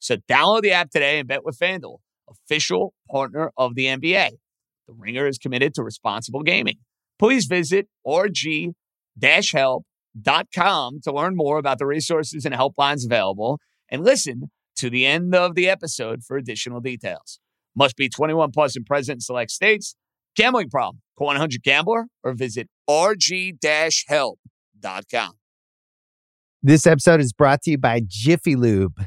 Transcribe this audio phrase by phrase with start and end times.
[0.00, 4.30] So download the app today and bet with FanDuel, official partner of the NBA.
[4.88, 6.78] The Ringer is committed to responsible gaming.
[7.18, 8.74] Please visit rg-help.com
[11.04, 15.54] to learn more about the resources and helplines available and listen to the end of
[15.54, 17.38] the episode for additional details.
[17.76, 19.94] Must be 21 plus and present in select states.
[20.34, 21.02] Gambling problem?
[21.18, 24.38] Call 100 Gambler or visit rg-help.com.
[26.62, 29.06] This episode is brought to you by Jiffy Lube.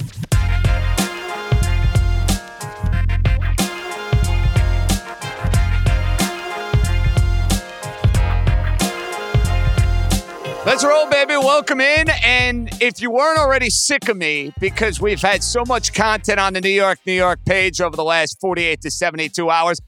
[10.63, 11.37] Let's roll, baby.
[11.37, 12.07] Welcome in.
[12.23, 16.53] And if you weren't already sick of me, because we've had so much content on
[16.53, 19.81] the New York, New York page over the last 48 to 72 hours,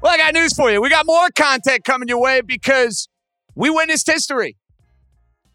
[0.00, 0.80] well, I got news for you.
[0.80, 3.08] We got more content coming your way because
[3.56, 4.56] we witnessed history.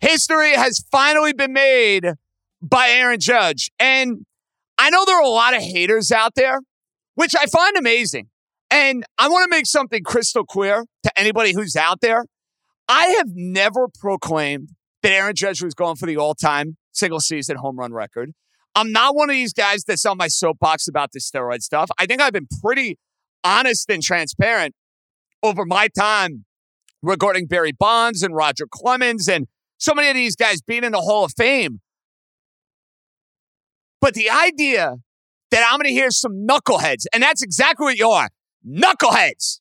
[0.01, 2.11] History has finally been made
[2.61, 3.71] by Aaron Judge.
[3.79, 4.25] And
[4.77, 6.59] I know there are a lot of haters out there,
[7.15, 8.27] which I find amazing.
[8.69, 12.25] And I want to make something crystal clear to anybody who's out there.
[12.87, 14.69] I have never proclaimed
[15.01, 18.31] that Aaron Judge was going for the all time single season home run record.
[18.75, 21.89] I'm not one of these guys that's on my soapbox about the steroid stuff.
[21.97, 22.97] I think I've been pretty
[23.43, 24.75] honest and transparent
[25.41, 26.45] over my time
[27.01, 29.47] regarding Barry Bonds and Roger Clemens and
[29.77, 31.81] so many of these guys being in the Hall of Fame.
[34.01, 34.95] But the idea
[35.51, 38.29] that I'm going to hear some knuckleheads, and that's exactly what you are
[38.67, 39.59] knuckleheads,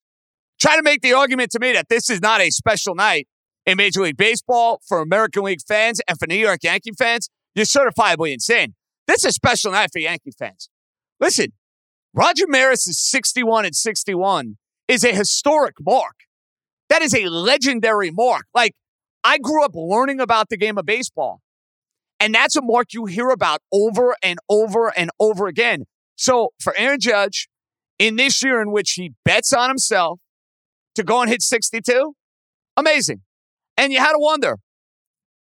[0.64, 3.28] try to make the argument to me that this is not a special night
[3.66, 7.66] in Major League Baseball for American League fans and for New York Yankee fans, you're
[7.66, 8.74] certifiably insane.
[9.06, 10.70] This is a special night for Yankee fans.
[11.20, 11.52] Listen,
[12.14, 14.56] Roger Maris is 61 and 61
[14.88, 16.14] is a historic mark.
[16.88, 18.46] That is a legendary mark.
[18.54, 18.72] Like,
[19.22, 21.42] I grew up learning about the game of baseball.
[22.20, 25.84] And that's a mark you hear about over and over and over again.
[26.16, 27.48] So for Aaron Judge,
[27.98, 30.20] in this year in which he bets on himself,
[30.94, 32.14] to go and hit 62?
[32.76, 33.20] Amazing.
[33.76, 34.58] And you had to wonder.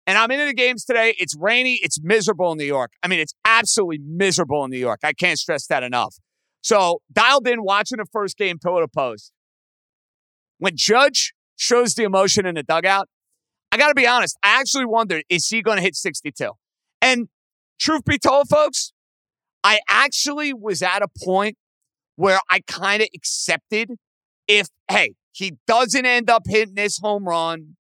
[0.08, 1.16] And I'm into the games today.
[1.20, 1.80] It's rainy.
[1.82, 2.92] It's miserable in New York.
[3.04, 5.02] I mean, it's absolutely miserable in New York.
[5.04, 6.16] I can't stress that enough.
[6.62, 9.32] So dialed in watching the first game pillar to post.
[10.58, 13.08] When Judge shows the emotion in the dugout,
[13.72, 14.38] I got to be honest.
[14.44, 16.52] I actually wondered, is he going to hit 62?
[17.02, 17.30] And
[17.80, 18.94] truth be told, folks,
[19.64, 21.58] I actually was at a point
[22.16, 23.92] where I kind of accepted
[24.48, 27.76] if, hey, he doesn't end up hitting this home run,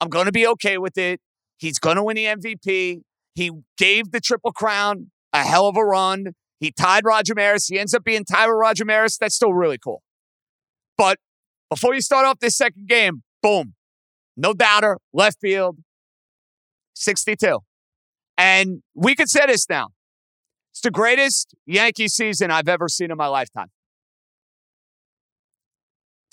[0.00, 1.20] I'm going to be okay with it.
[1.58, 3.00] He's going to win the MVP.
[3.34, 6.34] He gave the Triple Crown a hell of a run.
[6.60, 7.66] He tied Roger Maris.
[7.66, 9.18] He ends up being tied with Roger Maris.
[9.18, 10.02] That's still really cool.
[10.96, 11.18] But
[11.68, 13.74] before you start off this second game, boom,
[14.36, 15.78] no doubter, left field,
[16.94, 17.58] 62.
[18.38, 19.88] And we could say this now.
[20.72, 23.70] It's the greatest Yankee season I've ever seen in my lifetime.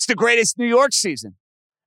[0.02, 1.36] It's the greatest New York season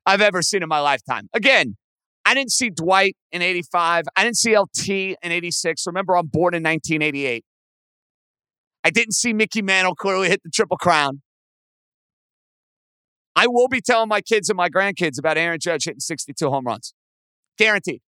[0.06, 1.28] I've ever seen in my lifetime.
[1.34, 1.76] Again,
[2.24, 4.06] I didn't see Dwight in 85.
[4.16, 4.88] I didn't see LT
[5.22, 5.86] in 86.
[5.86, 7.44] Remember, I'm born in 1988.
[8.86, 11.24] I didn't see Mickey Mantle clearly hit the Triple Crown.
[13.36, 16.64] I will be telling my kids and my grandkids about Aaron Judge hitting 62 home
[16.64, 16.94] runs.
[17.58, 18.00] Guaranteed.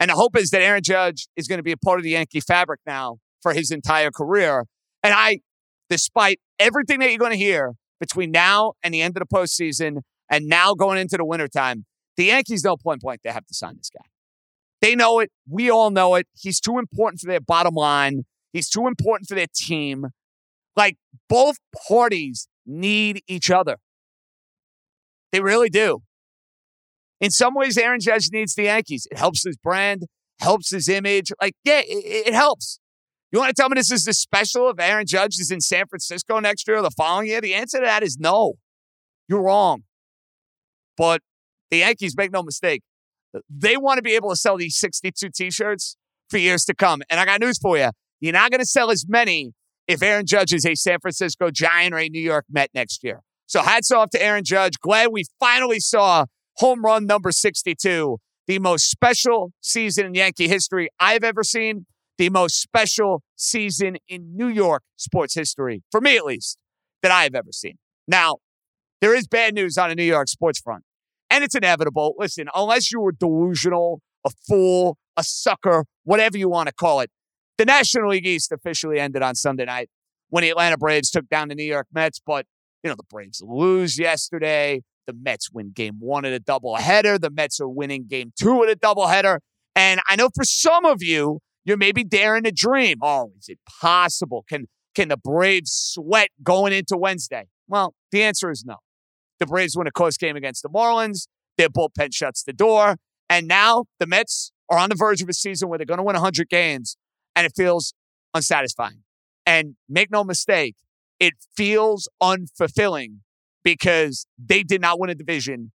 [0.00, 2.12] And the hope is that Aaron Judge is going to be a part of the
[2.12, 4.64] Yankee fabric now for his entire career.
[5.02, 5.40] And I,
[5.90, 10.02] despite everything that you're going to hear between now and the end of the postseason
[10.30, 11.84] and now going into the wintertime,
[12.16, 14.04] the Yankees know point blank they have to sign this guy.
[14.80, 15.30] They know it.
[15.48, 16.26] We all know it.
[16.38, 18.24] He's too important for their bottom line.
[18.52, 20.06] He's too important for their team.
[20.76, 20.96] Like
[21.28, 21.56] both
[21.88, 23.78] parties need each other.
[25.32, 26.02] They really do.
[27.20, 29.06] In some ways, Aaron Judge needs the Yankees.
[29.10, 30.06] It helps his brand,
[30.40, 31.32] helps his image.
[31.40, 32.78] Like, yeah, it, it helps.
[33.30, 35.86] You want to tell me this is the special if Aaron Judge is in San
[35.86, 37.40] Francisco next year or the following year?
[37.40, 38.54] The answer to that is no.
[39.28, 39.82] You're wrong.
[40.96, 41.20] But
[41.70, 42.82] the Yankees, make no mistake,
[43.50, 45.96] they want to be able to sell these 62 t shirts
[46.30, 47.02] for years to come.
[47.10, 47.90] And I got news for you.
[48.20, 49.52] You're not going to sell as many
[49.86, 53.20] if Aaron Judge is a San Francisco Giant or a New York Met next year.
[53.46, 54.78] So hats off to Aaron Judge.
[54.80, 56.26] Glad we finally saw
[56.56, 61.86] home run number 62, the most special season in Yankee history I've ever seen,
[62.18, 66.58] the most special season in New York sports history, for me at least,
[67.02, 67.78] that I've ever seen.
[68.06, 68.36] Now,
[69.00, 70.82] there is bad news on the New York sports front,
[71.30, 72.14] and it's inevitable.
[72.18, 77.10] Listen, unless you were delusional, a fool, a sucker, whatever you want to call it,
[77.56, 79.88] the National League East officially ended on Sunday night
[80.28, 82.46] when the Atlanta Braves took down the New York Mets, but
[82.82, 84.82] you know, the Braves lose yesterday.
[85.06, 87.20] The Mets win game one at a doubleheader.
[87.20, 89.38] The Mets are winning game two at a doubleheader.
[89.74, 92.98] And I know for some of you, you're maybe daring to dream.
[93.02, 94.44] Oh, is it possible?
[94.48, 97.46] Can can the Braves sweat going into Wednesday?
[97.68, 98.76] Well, the answer is no.
[99.38, 101.28] The Braves win a close game against the Marlins.
[101.56, 102.96] Their bullpen shuts the door.
[103.28, 106.04] And now the Mets are on the verge of a season where they're going to
[106.04, 106.96] win 100 games,
[107.36, 107.94] and it feels
[108.34, 109.02] unsatisfying.
[109.46, 110.76] And make no mistake,
[111.20, 113.18] it feels unfulfilling
[113.62, 115.72] because they did not win a division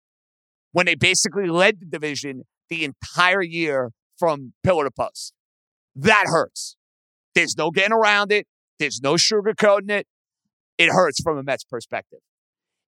[0.71, 5.33] when they basically led the division the entire year from pillar to post.
[6.01, 6.78] That hurts.
[7.36, 8.48] There's no getting around it.
[8.80, 10.07] There's no sugarcoating it.
[10.78, 12.19] It hurts from a Mets perspective.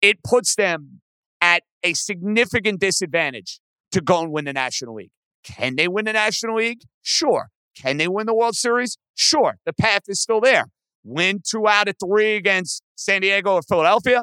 [0.01, 1.01] It puts them
[1.41, 3.61] at a significant disadvantage
[3.91, 5.11] to go and win the National League.
[5.43, 6.83] Can they win the National League?
[7.03, 7.49] Sure.
[7.77, 8.99] Can they win the World Series?
[9.15, 9.57] Sure.
[9.67, 10.67] The path is still there.
[11.03, 14.23] Win two out of three against San Diego or Philadelphia.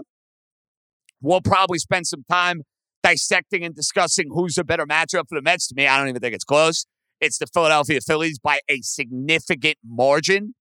[1.22, 2.62] We'll probably spend some time
[3.04, 5.68] dissecting and discussing who's a better matchup for the Mets.
[5.68, 6.86] To me, I don't even think it's close.
[7.22, 10.56] It's the Philadelphia Phillies by a significant margin.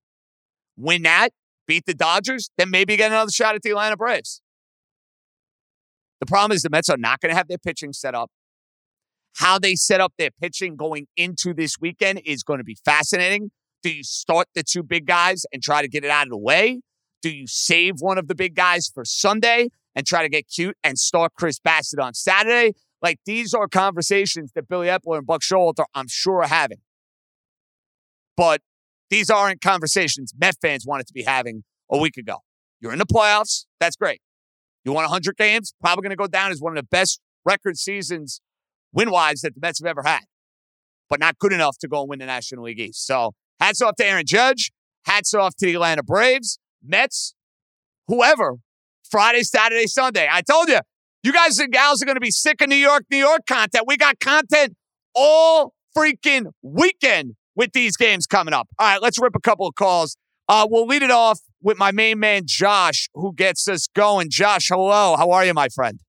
[0.77, 1.29] Win that,
[1.67, 4.41] beat the Dodgers, then maybe get another shot at the Atlanta Braves.
[6.19, 8.29] The problem is the Mets are not going to have their pitching set up.
[9.37, 13.51] How they set up their pitching going into this weekend is going to be fascinating.
[13.83, 16.37] Do you start the two big guys and try to get it out of the
[16.37, 16.81] way?
[17.21, 19.69] Do you save one of the big guys for Sunday?
[19.95, 22.73] and try to get cute and start Chris Bassitt on Saturday.
[23.01, 26.79] Like these are conversations that Billy Eppler and Buck Showalter, I'm sure, are having.
[28.35, 28.61] But
[29.09, 32.37] these aren't conversations Met fans wanted to be having a week ago.
[32.79, 33.65] You're in the playoffs.
[33.79, 34.21] That's great.
[34.85, 35.73] You won 100 games.
[35.81, 38.41] Probably going to go down as one of the best record seasons
[38.93, 40.21] win wise that the Mets have ever had,
[41.09, 43.05] but not good enough to go and win the National League East.
[43.05, 44.71] So hats off to Aaron Judge.
[45.05, 47.33] Hats off to the Atlanta Braves, Mets,
[48.07, 48.57] whoever
[49.09, 50.27] Friday, Saturday, Sunday.
[50.29, 50.79] I told you,
[51.23, 53.85] you guys and gals are going to be sick of New York, New York content.
[53.87, 54.75] We got content
[55.13, 58.69] all freaking weekend with these games coming up.
[58.79, 60.15] All right, let's rip a couple of calls.
[60.47, 64.29] Uh, we'll lead it off with my main man, Josh, who gets us going.
[64.29, 65.15] Josh, hello.
[65.17, 65.99] How are you, my friend?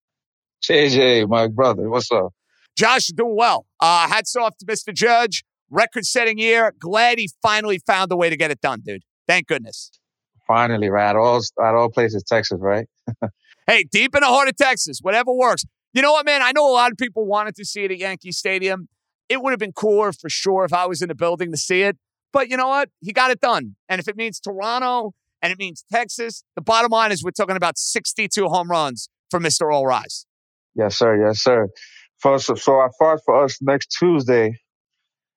[0.63, 1.89] JJ, my brother.
[1.91, 2.33] What's up?
[2.77, 3.67] Josh, doing well.
[3.81, 4.95] Uh, hats off to Mr.
[4.95, 5.45] Judge.
[5.71, 6.73] Record setting year.
[6.79, 9.03] Glad he finally found a way to get it done, dude.
[9.27, 9.91] Thank goodness.
[10.47, 11.11] Finally, right?
[11.11, 12.87] At all, at all places, Texas, right?
[13.71, 15.65] hey, deep in the heart of Texas, whatever works.
[15.93, 16.43] You know what, man?
[16.43, 18.89] I know a lot of people wanted to see it at Yankee Stadium.
[19.29, 21.83] It would have been cooler for sure if I was in the building to see
[21.83, 21.97] it.
[22.33, 22.91] But you know what?
[23.01, 23.77] He got it done.
[23.89, 27.57] And if it means Toronto and it means Texas, the bottom line is we're talking
[27.57, 29.73] about 62 home runs for Mr.
[29.73, 30.27] All Rise.
[30.75, 31.25] Yes, sir.
[31.25, 31.69] Yes, sir.
[32.19, 34.57] First, so I as for us next Tuesday,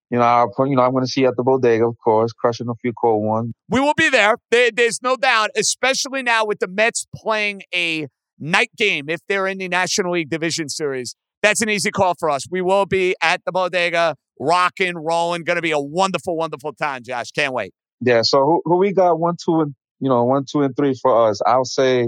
[0.10, 2.34] you know, I'll, you know, I'm going to see you at the bodega, of course,
[2.34, 3.54] crushing a few cold ones.
[3.70, 4.38] We will be there.
[4.52, 4.70] there.
[4.72, 8.08] There's no doubt, especially now with the Mets playing a
[8.44, 11.16] night game if they're in the National League Division Series.
[11.42, 12.46] That's an easy call for us.
[12.50, 15.44] We will be at the bodega, rocking, rolling.
[15.44, 17.32] Going to be a wonderful, wonderful time, Josh.
[17.32, 17.74] Can't wait.
[18.00, 18.22] Yeah.
[18.22, 21.30] So who, who we got one, two, and you know, one, two, and three for
[21.30, 21.42] us?
[21.46, 22.08] I'll say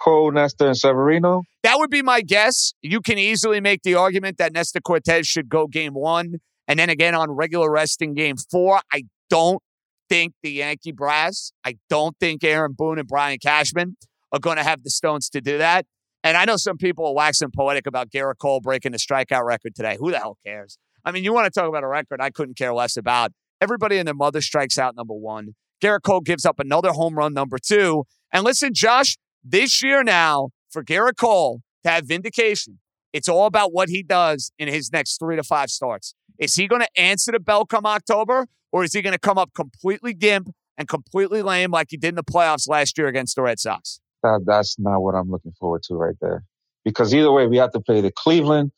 [0.00, 1.42] Cole, Nestor, and Severino.
[1.62, 2.72] That would be my guess.
[2.82, 6.36] You can easily make the argument that Nestor Cortes should go game one
[6.68, 8.80] and then again on regular rest in game four.
[8.92, 9.60] I don't
[10.08, 13.96] think the Yankee brass, I don't think Aaron Boone and Brian Cashman
[14.32, 15.86] are going to have the stones to do that.
[16.24, 19.74] And I know some people are waxing poetic about Gerrit Cole breaking the strikeout record
[19.74, 19.96] today.
[19.98, 20.78] Who the hell cares?
[21.04, 23.32] I mean, you want to talk about a record I couldn't care less about.
[23.60, 25.54] Everybody and their mother strikes out number one.
[25.82, 28.04] Gerrit Cole gives up another home run number two.
[28.32, 32.80] And listen, Josh, this year now, for Gerrit Cole to have vindication,
[33.12, 36.14] it's all about what he does in his next three to five starts.
[36.38, 39.38] Is he going to answer the bell come October, or is he going to come
[39.38, 43.34] up completely gimp and completely lame like he did in the playoffs last year against
[43.36, 44.00] the Red Sox?
[44.22, 46.44] That, that's not what I'm looking forward to right there.
[46.84, 48.72] Because either way, we have to play the Cleveland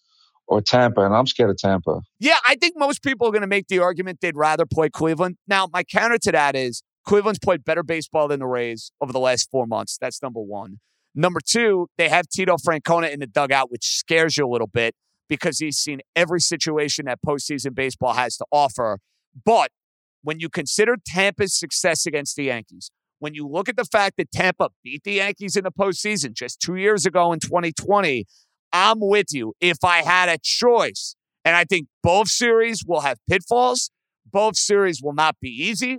[0.47, 2.01] or Tampa, and I'm scared of Tampa.
[2.19, 5.37] Yeah, I think most people are going to make the argument they'd rather play Cleveland.
[5.47, 9.21] Now, my counter to that is Cleveland's played better baseball than the Rays over the
[9.21, 9.97] last four months.
[10.01, 10.81] That's number one.
[11.15, 14.95] Number two, they have Tito Francona in the dugout, which scares you a little bit
[15.29, 18.99] because he's seen every situation that postseason baseball has to offer.
[19.45, 19.71] But
[20.23, 24.33] when you consider Tampa's success against the Yankees, when you look at the fact that
[24.33, 28.27] Tampa beat the Yankees in the postseason just two years ago in 2020,
[28.73, 29.55] I'm with you.
[29.61, 33.91] If I had a choice, and I think both series will have pitfalls,
[34.31, 35.99] both series will not be easy,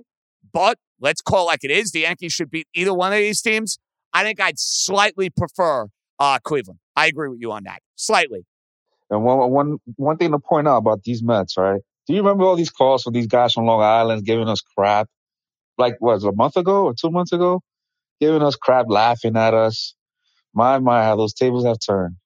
[0.51, 1.91] but let's call it like it is.
[1.91, 3.77] The Yankees should beat either one of these teams.
[4.13, 5.87] I think I'd slightly prefer
[6.19, 6.79] uh, Cleveland.
[6.95, 7.81] I agree with you on that.
[7.95, 8.45] Slightly.
[9.09, 11.81] And one, one, one thing to point out about these Mets, right?
[12.07, 15.07] Do you remember all these calls from these guys from Long Island giving us crap?
[15.81, 17.61] Like, was a month ago or two months ago?
[18.19, 19.95] Giving us crap, laughing at us.
[20.53, 22.17] My, my, how those tables have turned.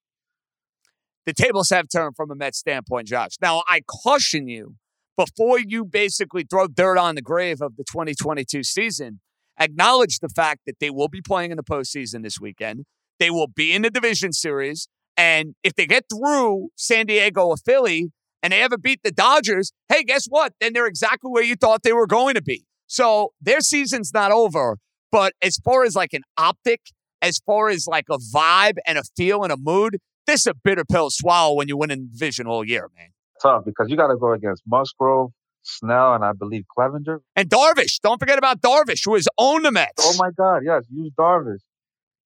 [1.26, 3.38] The tables have turned from a Mets standpoint, Josh.
[3.42, 4.76] Now, I caution you
[5.18, 9.22] before you basically throw dirt on the grave of the 2022 season,
[9.58, 12.86] acknowledge the fact that they will be playing in the postseason this weekend.
[13.20, 14.90] They will be in the division series.
[15.16, 18.12] And if they get through San Diego or Philly
[18.44, 20.54] and they ever beat the Dodgers, hey, guess what?
[20.60, 22.66] Then they're exactly where you thought they were going to be.
[22.88, 24.78] So their season's not over.
[25.12, 26.82] But as far as like an optic,
[27.22, 30.54] as far as like a vibe and a feel and a mood, this is a
[30.54, 33.10] bitter pill to swallow when you win in division all year, man.
[33.42, 35.32] Tough because you got to go against Musgrove,
[35.64, 37.20] Snell, and I believe Clevinger.
[37.36, 38.00] And Darvish.
[38.02, 39.94] Don't forget about Darvish, who has owned the Mets.
[40.00, 41.60] Oh my God, yes, use Darvish.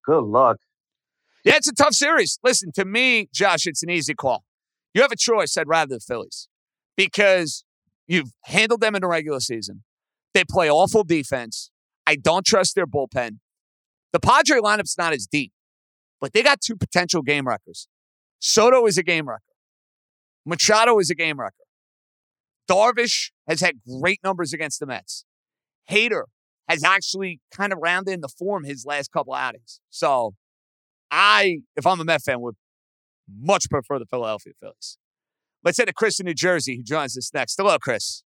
[0.05, 0.57] Good luck.
[1.43, 2.39] Yeah, it's a tough series.
[2.43, 4.43] Listen, to me, Josh, it's an easy call.
[4.93, 5.55] You have a choice.
[5.57, 6.47] I'd rather the Phillies
[6.97, 7.63] because
[8.07, 9.83] you've handled them in the regular season.
[10.33, 11.71] They play awful defense.
[12.05, 13.39] I don't trust their bullpen.
[14.13, 15.51] The Padre lineup's not as deep,
[16.19, 17.87] but they got two potential game wreckers.
[18.39, 19.43] Soto is a game wrecker.
[20.45, 21.55] Machado is a game wrecker.
[22.69, 25.25] Darvish has had great numbers against the Mets.
[25.89, 26.23] Hader
[26.67, 29.79] has actually kind of rounded in the form his last couple outings.
[29.89, 30.35] So
[31.11, 32.55] I, if I'm a Met fan, would
[33.39, 34.97] much prefer the Philadelphia Phillies.
[35.63, 37.55] Let's head to Chris in New Jersey, who joins us next.
[37.57, 38.23] Hello, Chris.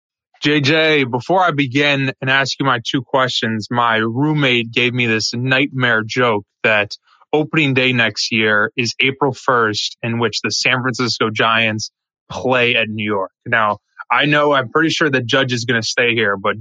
[0.43, 5.33] JJ, before I begin and ask you my two questions, my roommate gave me this
[5.33, 6.95] nightmare joke that
[7.33, 11.91] opening day next year is April 1st, in which the San Francisco Giants
[12.29, 13.31] play at New York.
[13.45, 13.79] Now,
[14.11, 16.55] I know I'm pretty sure the judge is going to stay here, but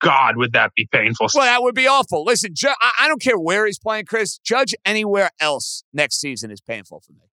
[0.00, 1.28] God, would that be painful?
[1.34, 2.24] Well, that would be awful.
[2.24, 4.38] Listen, Ju- I-, I don't care where he's playing, Chris.
[4.38, 7.30] Judge anywhere else next season is painful for me.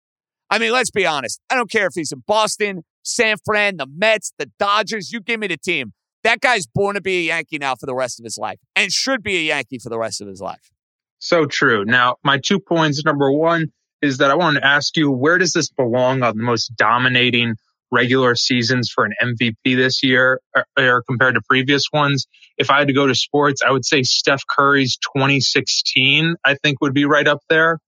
[0.50, 1.40] I mean, let's be honest.
[1.50, 5.12] I don't care if he's in Boston, San Fran, the Mets, the Dodgers.
[5.12, 5.94] You give me the team.
[6.24, 8.92] That guy's born to be a Yankee now for the rest of his life and
[8.92, 10.72] should be a Yankee for the rest of his life.
[11.20, 11.86] So true.
[11.86, 13.04] Now, my two points.
[13.06, 13.72] Number one
[14.02, 17.56] is that I wanted to ask you, where does this belong on the most dominating
[17.92, 22.28] regular seasons for an MVP this year or, or, compared to previous ones.
[22.58, 26.82] If I had to go to sports, I would say Steph Curry's 2016, I think
[26.82, 27.80] would be right up there.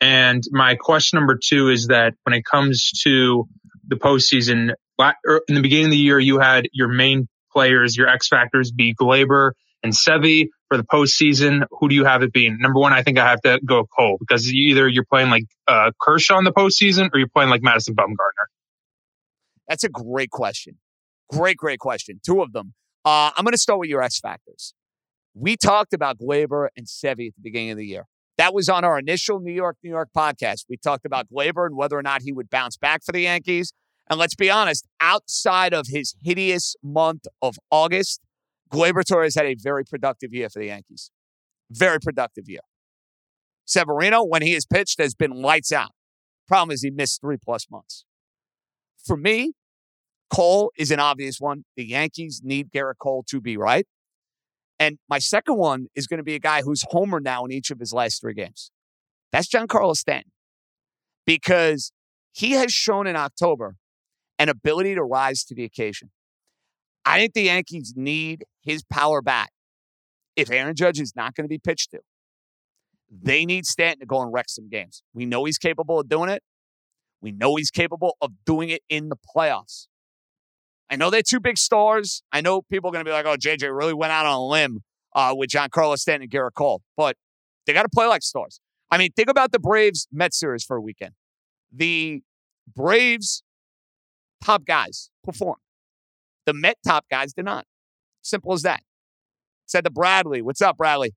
[0.00, 3.48] And my question number two is that when it comes to
[3.86, 8.08] the postseason, er, in the beginning of the year, you had your main players, your
[8.08, 9.52] X factors be Gleyber
[9.82, 10.48] and Sevi.
[10.68, 11.64] for the postseason.
[11.78, 12.58] Who do you have it being?
[12.58, 15.92] Number one, I think I have to go Cole because either you're playing like uh,
[16.00, 18.46] Kershaw in the postseason or you're playing like Madison Bumgarner.
[19.68, 20.78] That's a great question.
[21.30, 22.20] Great, great question.
[22.24, 22.74] Two of them.
[23.04, 24.74] Uh, I'm going to start with your X factors.
[25.34, 28.06] We talked about Gleyber and Sevi at the beginning of the year.
[28.38, 30.66] That was on our initial New York, New York podcast.
[30.68, 33.72] We talked about Gleyber and whether or not he would bounce back for the Yankees.
[34.08, 38.20] And let's be honest, outside of his hideous month of August,
[38.72, 41.10] Gleyber Torres had a very productive year for the Yankees.
[41.70, 42.60] Very productive year.
[43.64, 45.90] Severino, when he has pitched, has been lights out.
[46.46, 48.04] Problem is, he missed three plus months
[49.06, 49.52] for me,
[50.28, 51.64] Cole is an obvious one.
[51.76, 53.86] The Yankees need Gerrit Cole to be right.
[54.78, 57.70] And my second one is going to be a guy who's homer now in each
[57.70, 58.70] of his last three games.
[59.32, 60.32] That's Giancarlo Stanton.
[61.24, 61.92] Because
[62.32, 63.76] he has shown in October
[64.38, 66.10] an ability to rise to the occasion.
[67.04, 69.48] I think the Yankees need his power bat
[70.36, 72.00] if Aaron Judge is not going to be pitched to.
[73.10, 75.02] They need Stanton to go and wreck some games.
[75.14, 76.42] We know he's capable of doing it.
[77.20, 79.86] We know he's capable of doing it in the playoffs.
[80.90, 82.22] I know they're two big stars.
[82.32, 84.46] I know people are going to be like, oh, JJ really went out on a
[84.46, 84.82] limb
[85.14, 87.16] uh, with Giancarlo Stanton and Gerrit Cole, but
[87.66, 88.60] they got to play like stars.
[88.90, 91.12] I mean, think about the Braves Mets series for a weekend.
[91.72, 92.22] The
[92.74, 93.42] Braves
[94.44, 95.60] top guys performed.
[96.44, 97.66] The Met top guys did not.
[98.22, 98.80] Simple as that.
[99.66, 100.42] Said to Bradley.
[100.42, 101.14] What's up, Bradley?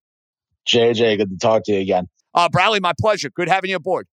[0.67, 2.07] JJ, good to talk to you again.
[2.33, 3.29] Uh, Bradley, my pleasure.
[3.29, 4.07] Good having you aboard.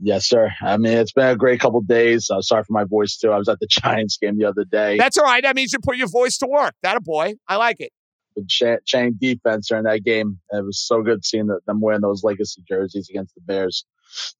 [0.00, 0.50] Yes, sir.
[0.62, 2.30] I mean, it's been a great couple days.
[2.30, 3.30] Uh, sorry for my voice too.
[3.30, 4.96] I was at the Giants game the other day.
[4.96, 5.42] That's all right.
[5.42, 6.74] That means you put your voice to work.
[6.82, 7.34] That a boy.
[7.48, 7.90] I like it.
[8.36, 8.48] With
[8.84, 12.62] chain defense during that game, it was so good seeing the, them wearing those legacy
[12.68, 13.84] jerseys against the Bears.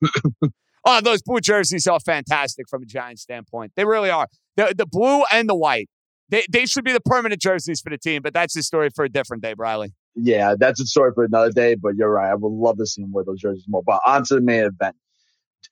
[0.84, 3.72] oh, those blue jerseys are fantastic from a Giants standpoint.
[3.74, 4.28] They really are.
[4.56, 5.88] The the blue and the white.
[6.28, 9.04] They they should be the permanent jerseys for the team, but that's a story for
[9.04, 9.94] a different day, Briley.
[10.14, 11.74] Yeah, that's a story for another day.
[11.74, 12.30] But you're right.
[12.30, 13.82] I would love to see him wear those jerseys more.
[13.84, 14.94] But on to the main event.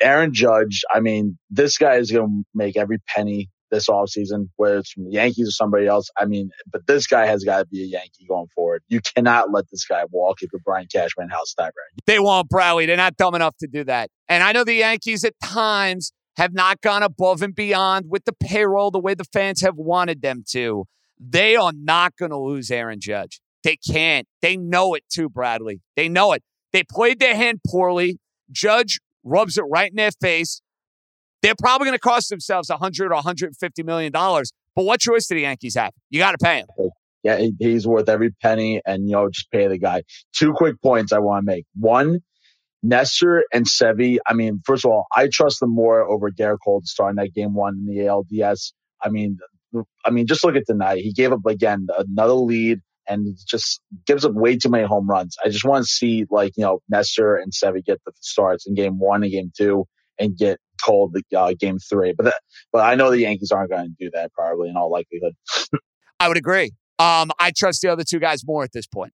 [0.00, 4.78] Aaron Judge, I mean, this guy is going to make every penny this offseason, whether
[4.78, 6.08] it's from the Yankees or somebody else.
[6.16, 8.82] I mean, but this guy has got to be a Yankee going forward.
[8.88, 11.98] You cannot let this guy walk if you're Brian Cashman Hal Steinbrenner.
[12.06, 12.86] They won't, Bradley.
[12.86, 14.10] They're not dumb enough to do that.
[14.28, 18.32] And I know the Yankees at times have not gone above and beyond with the
[18.32, 20.84] payroll the way the fans have wanted them to.
[21.18, 23.40] They are not going to lose Aaron Judge.
[23.64, 24.28] They can't.
[24.42, 25.80] They know it too, Bradley.
[25.96, 26.42] They know it.
[26.72, 28.18] They played their hand poorly.
[28.52, 30.62] Judge rubs it right in their face.
[31.42, 34.52] They're probably going to cost themselves 100 or 150 million dollars.
[34.74, 35.92] But what choice do the Yankees have?
[36.10, 36.90] You got to pay him.
[37.22, 40.02] Yeah, he's worth every penny, and you know, just pay the guy.
[40.32, 41.64] Two quick points I want to make.
[41.74, 42.20] One,
[42.82, 44.18] Nestor and Sevy.
[44.26, 47.16] I mean, first of all, I trust them more over Gerrit Cole to start in
[47.16, 48.72] that game one in the ALDS.
[49.02, 49.38] I mean,
[50.04, 50.98] I mean, just look at tonight.
[50.98, 55.08] He gave up again another lead and it just gives up way too many home
[55.08, 55.36] runs.
[55.44, 58.74] I just want to see like you know Nestor and Sevy get the starts in
[58.74, 59.86] game one and game two,
[60.18, 62.14] and get Cole the uh, game three.
[62.16, 62.40] But that,
[62.72, 65.34] but I know the Yankees aren't going to do that probably in all likelihood.
[66.20, 66.72] I would agree.
[66.98, 69.12] Um, I trust the other two guys more at this point.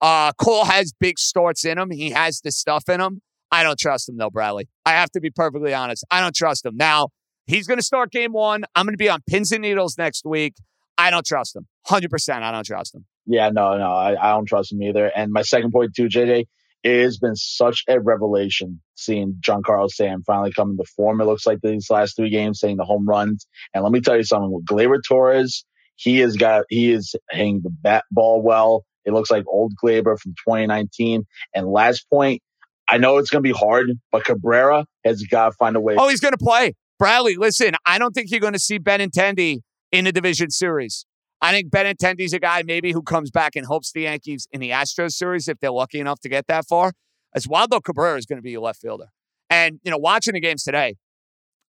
[0.00, 1.90] Uh, Cole has big starts in him.
[1.90, 3.22] He has the stuff in him.
[3.52, 4.68] I don't trust him though, Bradley.
[4.84, 6.04] I have to be perfectly honest.
[6.10, 6.76] I don't trust him.
[6.76, 7.08] Now
[7.46, 8.64] he's going to start game one.
[8.74, 10.54] I'm going to be on pins and needles next week.
[10.98, 11.68] I don't trust him.
[11.86, 12.42] 100%.
[12.42, 13.04] I don't trust him.
[13.26, 15.06] Yeah, no, no, I, I don't trust him either.
[15.06, 16.46] And my second point too, JJ,
[16.82, 21.20] it has been such a revelation seeing Giancarlo Stanton finally come into form.
[21.20, 23.46] It looks like these last three games, saying the home runs.
[23.72, 25.64] And let me tell you something with Gleyber Torres,
[25.96, 28.84] he has got, he is hitting the bat ball well.
[29.04, 31.24] It looks like old Gleyber from 2019.
[31.54, 32.42] And last point,
[32.88, 35.96] I know it's going to be hard, but Cabrera has got to find a way.
[35.96, 36.74] Oh, he's going to play.
[36.98, 41.06] Bradley, listen, I don't think you're going to see Benintendi in the division series.
[41.42, 44.60] I think Ben Benintendi's a guy maybe who comes back and helps the Yankees in
[44.60, 46.92] the Astros series if they're lucky enough to get that far.
[47.36, 49.06] Oswaldo Cabrera is going to be your left fielder.
[49.50, 50.94] And, you know, watching the games today,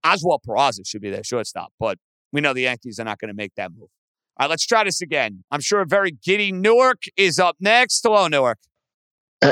[0.05, 1.99] Oswald Peraza should be their shortstop, but
[2.33, 3.89] we know the Yankees are not going to make that move.
[4.39, 5.43] All right, let's try this again.
[5.51, 8.03] I'm sure a very giddy Newark is up next.
[8.03, 8.59] Hello, Newark.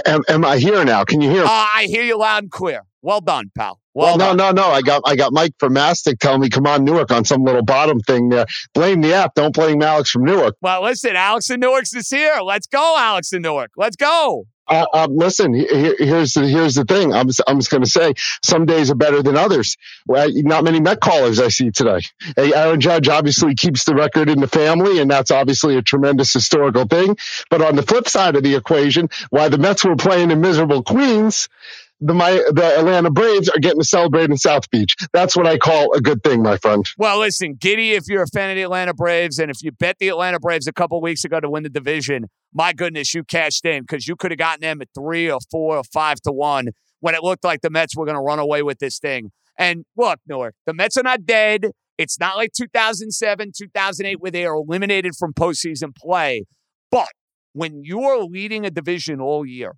[0.07, 1.05] Am, am I here now?
[1.05, 1.45] Can you hear?
[1.45, 2.83] Uh, I hear you loud and clear.
[3.03, 3.81] Well done, pal.
[3.95, 4.69] Well, well no, no, no.
[4.69, 7.63] I got I got Mike from Mastic telling me, "Come on, Newark," on some little
[7.63, 8.47] bottom thing there.
[8.75, 9.35] Blame the app.
[9.35, 10.57] Don't blame Alex from Newark.
[10.61, 12.39] Well, listen, Alex in Newark's is here.
[12.43, 13.73] Let's go, Alex in Newark.
[13.77, 14.45] Let's go.
[14.71, 17.15] Uh, uh, listen, here, here's the here's the thing.
[17.15, 19.77] I'm I'm just going to say some days are better than others.
[20.09, 22.01] Not many Met callers I see today.
[22.39, 26.87] Aaron Judge obviously keeps the record in the family, and that's obviously a tremendous historical
[26.87, 27.17] thing.
[27.51, 30.85] But on the flip side of the equation, why the Mets were playing in miserable
[30.85, 31.49] Queens,
[32.01, 34.95] the my the Atlanta Braves are getting to celebrate in South Beach.
[35.13, 36.85] That's what I call a good thing, my friend.
[36.97, 39.97] Well, listen, giddy if you're a fan of the Atlanta Braves, and if you bet
[39.99, 43.65] the Atlanta Braves a couple weeks ago to win the division, my goodness, you cashed
[43.65, 46.69] in because you could have gotten them at three or four or five to one
[47.01, 49.31] when it looked like the Mets were going to run away with this thing.
[49.59, 51.67] And look, Newark, the Mets are not dead.
[51.99, 56.45] It's not like 2007, 2008, where they are eliminated from postseason play.
[56.91, 57.11] But
[57.53, 59.75] when you are leading a division all year,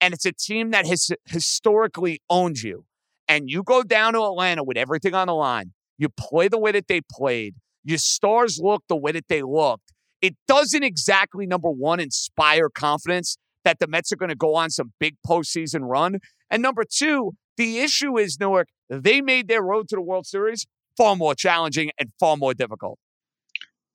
[0.00, 2.84] and it's a team that has historically owned you,
[3.28, 6.72] and you go down to Atlanta with everything on the line, you play the way
[6.72, 7.54] that they played,
[7.84, 13.36] your stars look the way that they looked, it doesn't exactly, number one, inspire confidence
[13.64, 16.18] that the Mets are going to go on some big postseason run.
[16.50, 20.66] And number two, the issue is, Newark, they made their road to the World Series
[20.96, 22.98] far more challenging and far more difficult.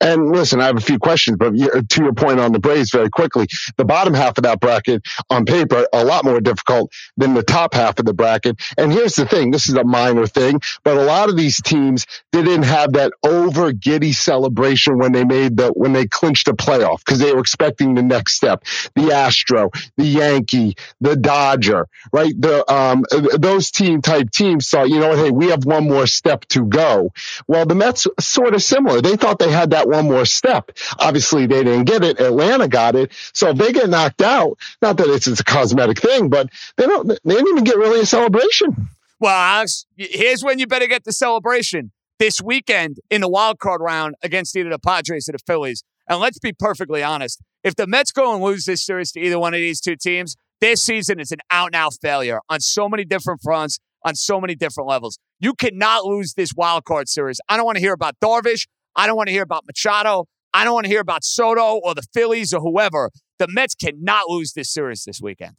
[0.02, 3.10] And listen, I have a few questions, but to your point on the Braves very
[3.10, 7.44] quickly, the bottom half of that bracket on paper, a lot more difficult than the
[7.44, 8.60] top half of the bracket.
[8.78, 9.52] And here's the thing.
[9.52, 13.72] This is a minor thing, but a lot of these teams didn't have that over
[13.72, 17.94] giddy celebration when they made the, when they clinched a playoff because they were expecting
[17.94, 18.64] the next step.
[18.96, 22.34] The Astro, the Yankee, the Dodger, right?
[22.40, 23.06] The, um,
[23.38, 25.16] those team type teams thought, you know?
[25.16, 27.12] Hey, we have one more step to go.
[27.48, 29.02] Well, the Mets sort of similar.
[29.02, 30.72] They thought they had that one more step.
[31.00, 32.20] Obviously, they didn't get it.
[32.20, 33.12] Atlanta got it.
[33.34, 36.88] So if they get knocked out, not that it's, it's a cosmetic thing, but they
[36.88, 37.08] don't.
[37.08, 38.88] They didn't even get really a celebration.
[39.20, 43.82] Well, Alex, here's when you better get the celebration this weekend in the wild card
[43.82, 45.84] round against either the Padres or the Phillies.
[46.08, 49.38] And let's be perfectly honest: if the Mets go and lose this series to either
[49.38, 52.90] one of these two teams, this season is an out and out failure on so
[52.90, 55.20] many different fronts, on so many different levels.
[55.40, 57.40] You cannot lose this wild card series.
[57.50, 58.68] I don't want to hear about Darvish.
[58.96, 60.26] I don't want to hear about Machado.
[60.54, 63.10] I don't want to hear about Soto or the Phillies or whoever.
[63.40, 65.56] The Mets cannot lose this series this weekend.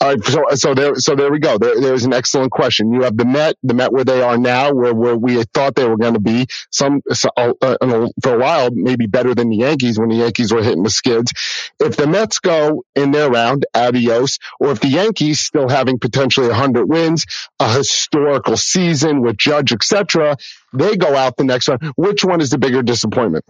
[0.00, 1.58] All right, so so there so there we go.
[1.58, 2.92] There, there's an excellent question.
[2.92, 5.88] You have the Met, the Met where they are now, where where we thought they
[5.88, 6.46] were going to be.
[6.70, 7.02] Some
[7.36, 10.84] uh, uh, for a while, maybe better than the Yankees when the Yankees were hitting
[10.84, 11.32] the skids.
[11.80, 14.38] If the Mets go in their round, adios.
[14.60, 17.26] Or if the Yankees still having potentially 100 wins,
[17.58, 20.36] a historical season with Judge, etc.,
[20.72, 21.82] they go out the next round.
[21.96, 23.44] Which one is the bigger disappointment?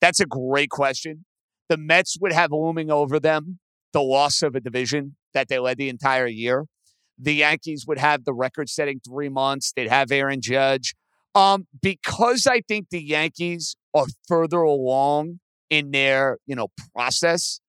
[0.00, 1.24] That's a great question.
[1.68, 3.60] The Mets would have looming over them
[3.92, 6.66] the loss of a division that they led the entire year.
[7.18, 9.72] The Yankees would have the record setting three months.
[9.74, 10.94] They'd have Aaron Judge.
[11.34, 17.60] Um, because I think the Yankees are further along in their, you know, process,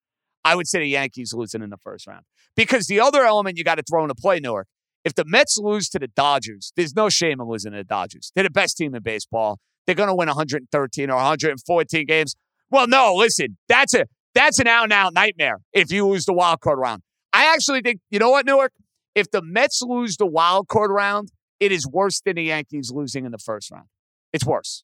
[0.44, 2.26] I would say the Yankees losing in the first round.
[2.56, 4.68] Because the other element you got to throw into play, Newark,
[5.06, 8.32] if the Mets lose to the Dodgers, there's no shame in losing to the Dodgers.
[8.36, 9.60] They're the best team in baseball.
[9.86, 12.36] They're going to win 113 or 114 games.
[12.70, 16.34] Well, no, listen, that's a that's an out and out nightmare if you lose the
[16.34, 17.02] wild card round.
[17.32, 18.74] I actually think, you know what, Newark?
[19.16, 23.26] If the Mets lose the wild card round, it is worse than the Yankees losing
[23.26, 23.86] in the first round.
[24.32, 24.84] It's worse.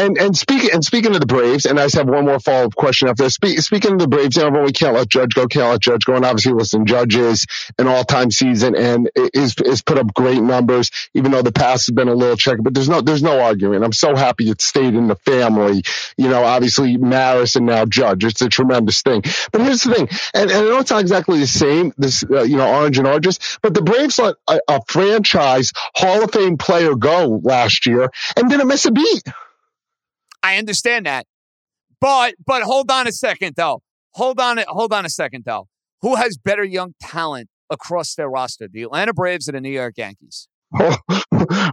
[0.00, 2.64] And and speaking and speaking of the Braves, and I just have one more follow
[2.64, 3.28] up question after.
[3.28, 6.06] Speak, speaking of the Braves, you know, we can't let Judge go, can't let Judge
[6.06, 7.44] go, and obviously, listen, Judge is
[7.78, 11.88] an all time season and is is put up great numbers, even though the past
[11.88, 12.56] has been a little check.
[12.62, 13.84] But there's no there's no argument.
[13.84, 15.82] I'm so happy it stayed in the family.
[16.16, 18.24] You know, obviously Maris and now Judge.
[18.24, 19.22] It's a tremendous thing.
[19.52, 21.92] But here's the thing, and, and I know it's not exactly the same.
[21.98, 26.24] This uh, you know, orange and oranges, but the Braves let a, a franchise Hall
[26.24, 29.24] of Fame player go last year and didn't miss a beat.
[30.42, 31.26] I understand that.
[32.00, 33.82] But but hold on a second though.
[34.14, 35.68] Hold on hold on a second though.
[36.02, 38.68] Who has better young talent across their roster?
[38.72, 40.48] The Atlanta Braves or the New York Yankees?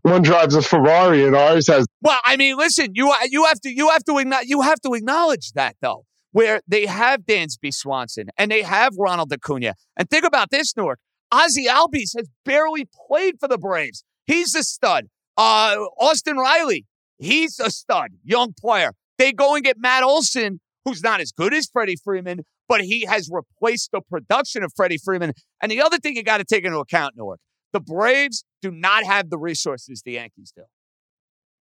[0.01, 3.69] One drives a Ferrari and ours has Well, I mean, listen, you you have to
[3.69, 6.03] you have to acknowledge, you have to acknowledge that though.
[6.31, 9.73] Where they have Dansby Swanson and they have Ronald Acuna.
[9.95, 10.99] And think about this, Newark.
[11.33, 14.03] Ozzy Albies has barely played for the Braves.
[14.25, 15.07] He's a stud.
[15.37, 16.85] Uh, Austin Riley,
[17.17, 18.91] He's a stud, young player.
[19.17, 23.05] They go and get Matt Olson, who's not as good as Freddie Freeman, but he
[23.05, 25.33] has replaced the production of Freddie Freeman.
[25.61, 27.39] And the other thing you got to take into account, Newark,
[27.73, 30.63] the Braves do not have the resources the Yankees do.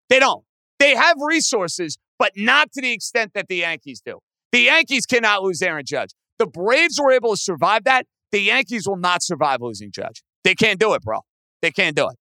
[0.09, 0.45] They don't.
[0.79, 4.19] They have resources, but not to the extent that the Yankees do.
[4.53, 6.11] The Yankees cannot lose Aaron Judge.
[6.39, 8.07] The Braves were able to survive that.
[8.31, 10.23] The Yankees will not survive losing Judge.
[10.45, 11.21] They can't do it, bro.
[11.63, 12.17] They can't do it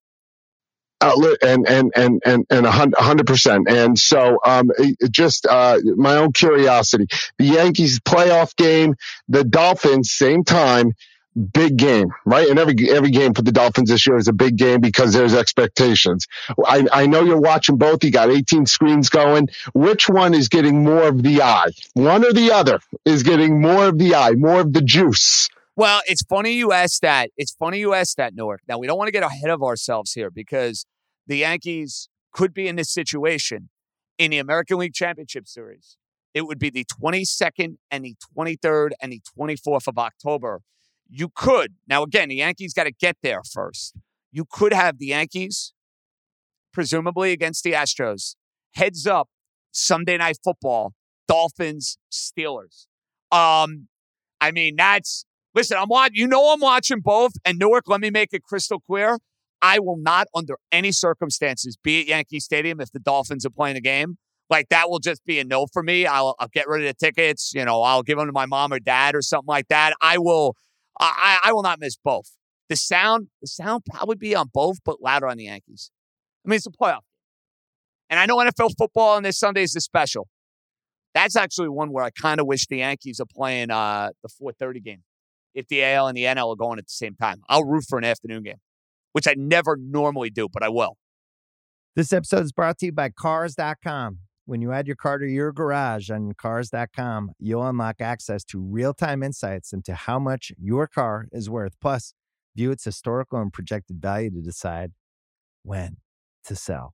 [1.02, 3.70] outlet and and and and and a hundred percent.
[3.70, 4.72] And so, um,
[5.12, 7.08] just uh, my own curiosity:
[7.40, 8.96] the Yankees playoff game,
[9.30, 10.94] the Dolphins, same time.
[11.54, 12.50] Big game, right?
[12.50, 15.36] And every every game for the Dolphins this year is a big game because there's
[15.36, 16.28] expectations.
[16.66, 18.04] I, I know you're watching both.
[18.04, 19.50] You got 18 screens going.
[19.74, 21.70] Which one is getting more of the eye?
[21.94, 25.50] One or the other is getting more of the eye, more of the juice.
[25.78, 27.32] Well, it's funny you asked that.
[27.36, 28.62] It's funny you asked that, Newark.
[28.68, 30.86] Now, we don't want to get ahead of ourselves here because
[31.28, 33.70] the Yankees could be in this situation
[34.18, 35.98] in the American League Championship Series.
[36.34, 40.62] It would be the 22nd and the 23rd and the 24th of October.
[41.10, 43.96] You could, now again, the Yankees got to get there first.
[44.32, 45.74] You could have the Yankees,
[46.74, 48.36] presumably against the Astros,
[48.76, 49.30] heads up
[49.72, 50.94] Sunday night football,
[51.28, 52.88] Dolphins, Steelers.
[53.32, 53.88] Um,
[54.42, 57.34] I mean, that's listen, I'm watching, you know, I'm watching both.
[57.44, 59.18] And Newark, let me make it crystal clear.
[59.62, 63.78] I will not, under any circumstances, be at Yankee Stadium if the Dolphins are playing
[63.78, 64.18] a game.
[64.50, 66.06] Like that will just be a no for me.
[66.06, 67.52] I'll, I'll get rid of the tickets.
[67.56, 69.94] You know, I'll give them to my mom or dad or something like that.
[70.02, 70.56] I will,
[71.00, 72.32] I, I will not miss both.
[72.70, 75.90] The sound, the sound probably be on both, but louder on the Yankees.
[76.46, 77.02] I mean, it's a playoff.
[78.10, 80.28] And I know NFL football on this Sunday is special.
[81.16, 84.84] That's actually one where I kind of wish the Yankees are playing uh, the 4:30
[84.84, 85.04] game.
[85.56, 87.98] If the AL and the NL are going at the same time, I'll root for
[87.98, 88.58] an afternoon game,
[89.14, 90.98] which I never normally do, but I will.
[91.96, 94.20] This episode is brought to you by Cars.com.
[94.46, 98.94] When you add your car to your garage on Cars.com, you'll unlock access to real
[98.94, 101.74] time insights into how much your car is worth.
[101.82, 102.14] Plus,
[102.56, 104.92] view its historical and projected value to decide
[105.64, 105.98] when
[106.46, 106.94] to sell.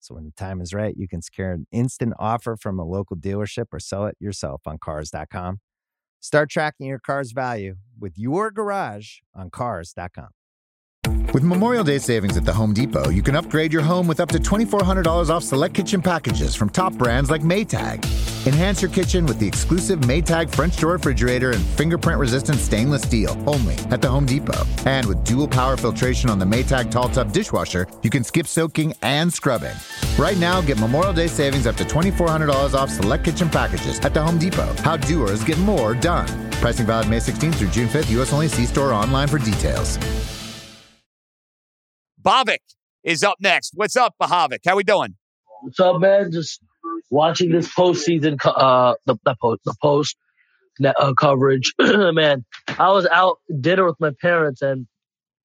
[0.00, 3.16] So when the time is right, you can secure an instant offer from a local
[3.16, 5.60] dealership or sell it yourself on cars.com.
[6.20, 10.39] Start tracking your car's value with your garage on cars.com.
[11.32, 14.30] With Memorial Day savings at the Home Depot, you can upgrade your home with up
[14.30, 18.04] to $2,400 off select kitchen packages from top brands like Maytag.
[18.48, 23.40] Enhance your kitchen with the exclusive Maytag French door refrigerator and fingerprint resistant stainless steel
[23.46, 24.66] only at the Home Depot.
[24.86, 28.92] And with dual power filtration on the Maytag Tall Tub dishwasher, you can skip soaking
[29.02, 29.76] and scrubbing.
[30.18, 34.20] Right now, get Memorial Day savings up to $2,400 off select kitchen packages at the
[34.20, 34.74] Home Depot.
[34.82, 36.50] How doers get more done.
[36.54, 38.32] Pricing valid May 16th through June 5th, U.S.
[38.32, 38.48] only.
[38.48, 39.96] See store online for details.
[42.22, 42.58] Bhavik
[43.02, 43.72] is up next.
[43.74, 44.58] What's up, Bhavik?
[44.66, 45.16] How we doing?
[45.62, 46.30] What's up, man?
[46.32, 46.60] Just
[47.10, 50.16] watching this postseason, uh, the, the post, the post
[50.84, 51.74] uh, coverage.
[51.78, 54.86] man, I was out dinner with my parents, and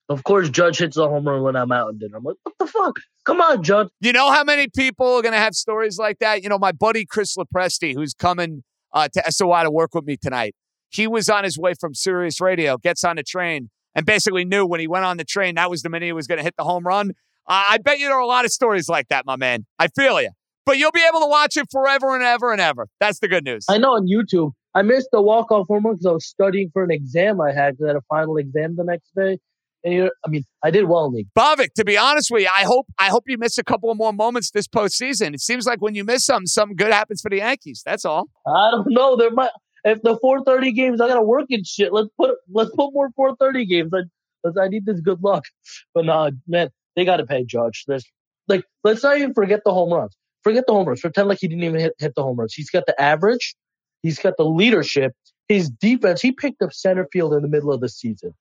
[0.09, 2.17] of course, Judge hits a home run when I'm out at dinner.
[2.17, 2.95] I'm like, what the fuck?
[3.25, 3.89] Come on, Judge.
[4.01, 6.43] You know how many people are going to have stories like that?
[6.43, 10.17] You know, my buddy Chris Lepresti, who's coming uh, to SOI to work with me
[10.17, 10.55] tonight,
[10.89, 14.65] he was on his way from Sirius Radio, gets on the train, and basically knew
[14.65, 16.55] when he went on the train that was the minute he was going to hit
[16.57, 17.11] the home run.
[17.47, 19.65] Uh, I bet you there are a lot of stories like that, my man.
[19.79, 20.29] I feel you.
[20.65, 22.87] But you'll be able to watch it forever and ever and ever.
[22.99, 23.65] That's the good news.
[23.69, 24.51] I know on YouTube.
[24.73, 27.53] I missed the walk off home run because I was studying for an exam I
[27.53, 29.37] had because I had a final exam the next day.
[29.85, 31.27] And I mean, I did well in league.
[31.37, 33.97] Bhavik, to be honest with you, I hope I hope you miss a couple of
[33.97, 35.35] more moments this postseason.
[35.35, 37.83] It seems like when you miss something, something good happens for the Yankees.
[37.85, 38.27] That's all.
[38.47, 39.15] I don't know.
[39.15, 39.51] There might
[39.85, 41.93] if the 4:30 games, I gotta work and shit.
[41.93, 43.91] Let's put let's put more 4:30 games.
[43.93, 45.45] I, I need this good luck.
[45.93, 47.85] But nah, man, they got to pay Judge.
[47.87, 48.05] There's
[48.47, 50.17] like let's not even forget the home runs.
[50.43, 51.01] Forget the home runs.
[51.01, 52.53] Pretend like he didn't even hit, hit the home runs.
[52.53, 53.55] He's got the average.
[54.01, 55.13] He's got the leadership.
[55.47, 56.21] His defense.
[56.21, 58.33] He picked up center field in the middle of the season.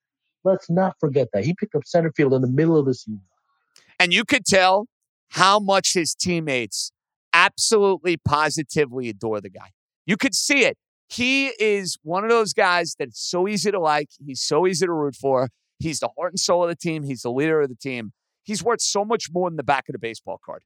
[0.45, 3.23] Let's not forget that he picked up center field in the middle of the season.
[3.99, 4.87] And you could tell
[5.31, 6.91] how much his teammates
[7.33, 9.71] absolutely positively adore the guy.
[10.07, 10.77] You could see it.
[11.09, 14.09] He is one of those guys that's so easy to like.
[14.25, 15.49] He's so easy to root for.
[15.79, 17.05] He's the heart and soul of the team.
[17.05, 18.13] He's the leader of the team.
[18.43, 20.63] He's worth so much more than the back of the baseball card.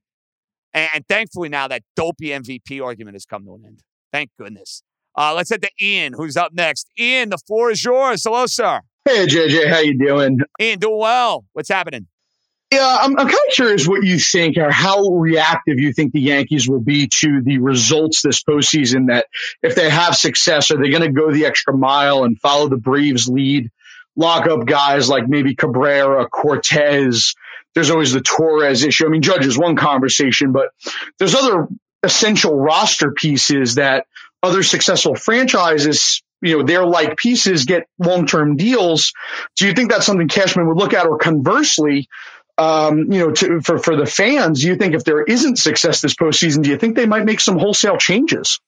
[0.73, 3.83] And thankfully, now that dopey MVP argument has come to an end.
[4.11, 4.83] Thank goodness.
[5.17, 6.87] Uh, let's head to Ian, who's up next.
[6.97, 8.23] Ian, the floor is yours.
[8.23, 8.81] Hello, sir.
[9.05, 10.39] Hey, JJ, how you doing?
[10.61, 11.45] Ian, doing well.
[11.53, 12.07] What's happening?
[12.71, 16.21] Yeah, I'm, I'm kind of curious what you think or how reactive you think the
[16.21, 19.07] Yankees will be to the results this postseason.
[19.07, 19.25] That
[19.63, 22.77] if they have success, are they going to go the extra mile and follow the
[22.77, 23.71] Braves' lead,
[24.15, 27.33] lock up guys like maybe Cabrera, Cortes?
[27.73, 29.07] There's always the Torres issue.
[29.07, 30.69] I mean, Judge is one conversation, but
[31.17, 31.67] there's other
[32.03, 34.05] essential roster pieces that
[34.43, 39.13] other successful franchises you know, their like pieces get long term deals.
[39.57, 41.05] Do you think that's something Cashman would look at?
[41.05, 42.07] Or conversely,
[42.59, 46.13] um, you know, to, for, for the fans, you think if there isn't success this
[46.13, 48.59] postseason, do you think they might make some wholesale changes?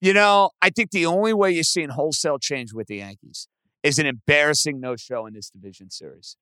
[0.00, 3.48] You know, I think the only way you're seeing wholesale change with the Yankees
[3.82, 6.36] is an embarrassing no show in this division series.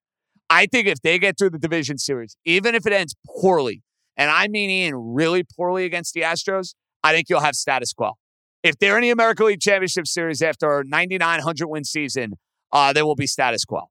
[0.51, 3.83] I think if they get through the division series, even if it ends poorly,
[4.17, 8.13] and I mean Ian really poorly against the Astros, I think you'll have status quo.
[8.63, 12.35] If they're in the American League Championship Series after a 9,900 win season,
[12.73, 13.89] uh, there will be status quo.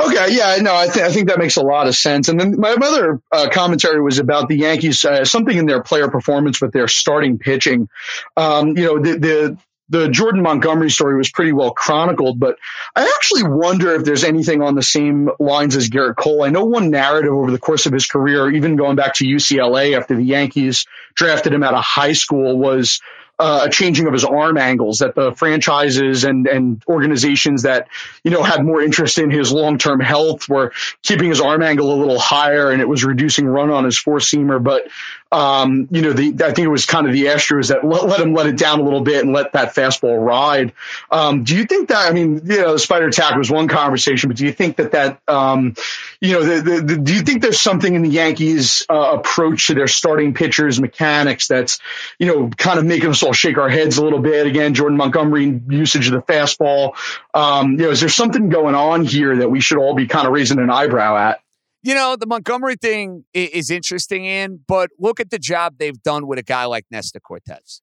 [0.00, 2.28] Okay, yeah, no, I, th- I think that makes a lot of sense.
[2.28, 6.08] And then my other uh, commentary was about the Yankees, uh, something in their player
[6.08, 7.88] performance with their starting pitching.
[8.36, 9.58] Um, you know, the, the
[9.90, 12.58] the Jordan Montgomery story was pretty well chronicled, but
[12.94, 16.44] I actually wonder if there's anything on the same lines as Gerrit Cole.
[16.44, 19.98] I know one narrative over the course of his career, even going back to UCLA
[19.98, 23.00] after the Yankees drafted him out of high school, was
[23.40, 27.88] uh, a changing of his arm angles that the franchises and, and organizations that,
[28.22, 30.72] you know, had more interest in his long-term health were
[31.02, 34.18] keeping his arm angle a little higher and it was reducing run on his four
[34.18, 34.62] seamer.
[34.62, 34.88] But,
[35.32, 38.20] um, you know, the, I think it was kind of the Astros that let, let,
[38.20, 40.72] him let it down a little bit and let that fastball ride.
[41.10, 44.28] Um, do you think that, I mean, you know, the Spider Tack was one conversation,
[44.28, 45.74] but do you think that that, um,
[46.20, 49.68] you know, the, the, the, do you think there's something in the Yankees uh, approach
[49.68, 51.78] to their starting pitchers mechanics that's,
[52.18, 54.46] you know, kind of making us all shake our heads a little bit.
[54.46, 56.94] Again, Jordan Montgomery usage of the fastball.
[57.34, 60.26] Um, you know, is there something going on here that we should all be kind
[60.26, 61.40] of raising an eyebrow at?
[61.82, 66.26] You know, the Montgomery thing is interesting, in, but look at the job they've done
[66.26, 67.80] with a guy like Nestor Cortes.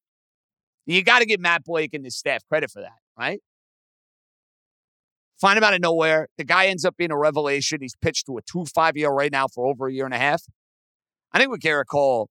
[0.85, 3.41] You got to give Matt Blake and his staff credit for that, right?
[5.41, 6.27] Find him out of nowhere.
[6.37, 7.79] The guy ends up being a revelation.
[7.81, 10.19] He's pitched to a 2 5 year right now for over a year and a
[10.19, 10.43] half.
[11.31, 12.29] I think with Gerrit Cole,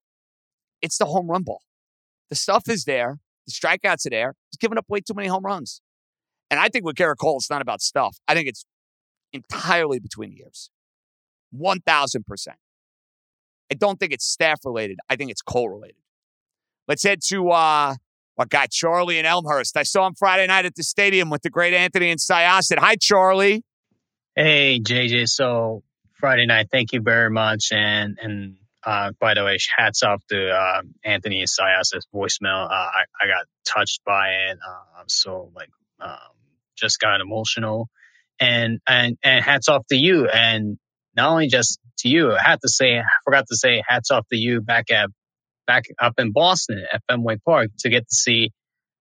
[0.83, 1.63] it's the home run ball.
[2.31, 4.35] The stuff is there, the strikeouts are there.
[4.51, 5.81] He's giving up way too many home runs.
[6.51, 8.19] And I think with Gerrit Cole, it's not about stuff.
[8.27, 8.65] I think it's
[9.33, 10.71] entirely between the ears.
[11.55, 12.49] 1000%.
[13.71, 14.99] I don't think it's staff related.
[15.09, 15.97] I think it's Cole related.
[16.89, 17.95] Let's head to uh,
[18.39, 19.77] our guy Charlie in Elmhurst.
[19.77, 22.79] I saw him Friday night at the stadium with the great Anthony and Syosset.
[22.79, 23.65] Hi, Charlie.
[24.37, 25.29] Hey, JJ.
[25.29, 25.83] So
[26.15, 27.73] Friday night, thank you very much.
[27.73, 32.67] And and uh, by the way, hats off to uh, Anthony and Syosset's voicemail.
[32.67, 34.59] Uh, I, I got touched by it.
[34.59, 36.19] Uh, so like, um,
[36.77, 37.89] just got emotional.
[38.39, 40.29] And and and hats off to you.
[40.29, 40.79] And
[41.17, 44.27] not only just to you, I have to say, I forgot to say hats off
[44.33, 45.09] to you back at,
[45.67, 48.51] back up in Boston at Fenway Park to get to see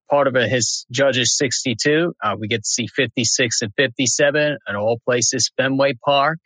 [0.09, 2.14] part of his judges 62.
[2.22, 6.38] Uh, we get to see 56 and 57 at all places, Fenway Park,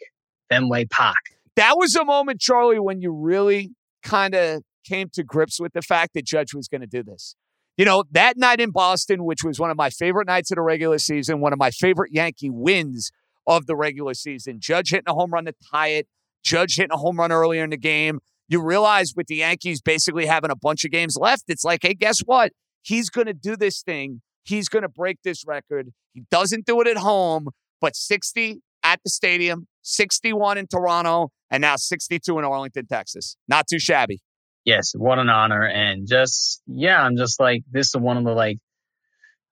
[0.49, 1.17] Fenway Park.
[1.57, 3.71] That was a moment, Charlie, when you really
[4.03, 7.35] kind of came to grips with the fact that Judge was going to do this.
[7.77, 10.63] You know, that night in Boston, which was one of my favorite nights of the
[10.63, 13.13] regular season, one of my favorite Yankee wins
[13.49, 14.61] of the regular season.
[14.61, 16.07] Judge hitting a home run to tie it,
[16.45, 18.21] Judge hitting a home run earlier in the game.
[18.47, 21.95] You realize with the Yankees basically having a bunch of games left, it's like, hey,
[21.95, 22.53] guess what?
[22.83, 24.23] He's going to do this thing.
[24.45, 25.91] He's going to break this record.
[26.15, 27.49] He doesn't do it at home,
[27.81, 33.37] but 60 at the stadium, 61 in Toronto, and now 62 in Arlington, Texas.
[33.49, 34.21] Not too shabby.
[34.65, 35.65] Yes, what an honor.
[35.65, 38.59] And just, yeah, I'm just like, this is one of the like,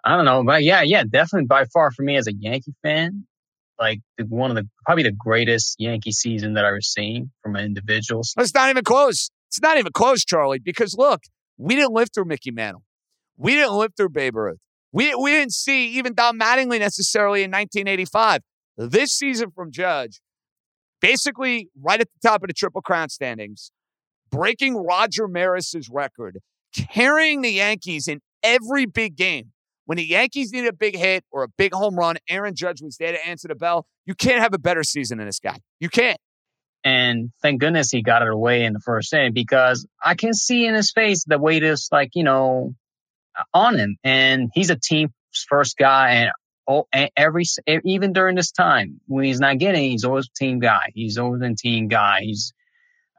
[0.05, 3.27] I don't know, but yeah, yeah, definitely by far for me as a Yankee fan,
[3.79, 8.35] like one of the probably the greatest Yankee season that I've seen from individuals.
[8.39, 9.31] It's not even close.
[9.49, 10.59] It's not even close, Charlie.
[10.59, 11.23] Because look,
[11.57, 12.83] we didn't live through Mickey Mantle.
[13.37, 14.59] We didn't live through Babe Ruth.
[14.93, 18.41] We we didn't see even Don Mattingly necessarily in 1985.
[18.79, 20.21] This season from Judge,
[21.01, 23.71] basically right at the top of the Triple Crown standings,
[24.31, 26.39] breaking Roger Maris's record,
[26.75, 29.53] carrying the Yankees in every big game.
[29.87, 32.97] When the Yankees need a big hit or a big home run, Aaron Judge was
[32.97, 33.87] there to answer the bell.
[34.05, 35.59] You can't have a better season than this guy.
[35.81, 36.19] You can't.
[36.85, 40.67] And thank goodness he got it away in the first inning because I can see
[40.67, 42.75] in his face the weight is like, you know,
[43.55, 43.97] on him.
[44.05, 45.13] And he's a team
[45.49, 46.11] first guy.
[46.11, 46.31] And
[46.69, 47.45] oh, every,
[47.85, 50.91] even during this time when he's not getting, he's always team guy.
[50.95, 52.21] He's always a team guy.
[52.23, 52.53] He's,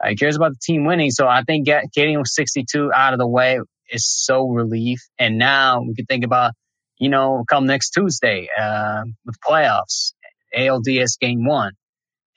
[0.02, 1.10] uh, he cares about the team winning.
[1.10, 3.58] So I think get, getting 62 out of the way
[3.90, 5.00] is so relief.
[5.18, 6.52] And now we can think about,
[6.98, 10.12] you know, come next Tuesday uh, with playoffs,
[10.56, 11.72] ALDS game one.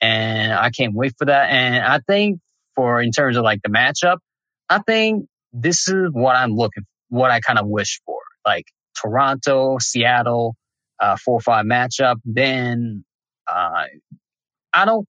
[0.00, 1.50] And I can't wait for that.
[1.50, 2.40] And I think
[2.74, 4.18] for in terms of like the matchup,
[4.68, 8.64] I think this is what I'm looking, what I kind of wish for, like
[9.00, 10.56] Toronto, Seattle,
[10.98, 12.16] uh, four five matchup.
[12.24, 13.04] Then
[13.46, 13.84] uh,
[14.72, 15.06] I don't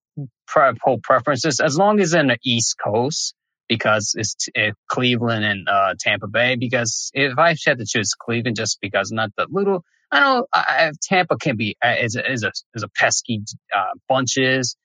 [0.47, 3.33] pre- hold preferences as long as in the East Coast
[3.67, 6.55] because it's uh, Cleveland and uh, Tampa Bay.
[6.55, 10.91] Because if I had to choose Cleveland, just because not the little, I know I,
[11.01, 13.41] Tampa can be uh, is a, is a is a pesky
[13.75, 14.75] uh, bunches,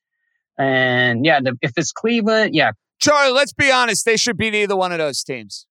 [0.59, 2.73] and yeah, the, if it's Cleveland, yeah.
[3.01, 4.05] Charlie, let's be honest.
[4.05, 5.67] They should beat either one of those teams.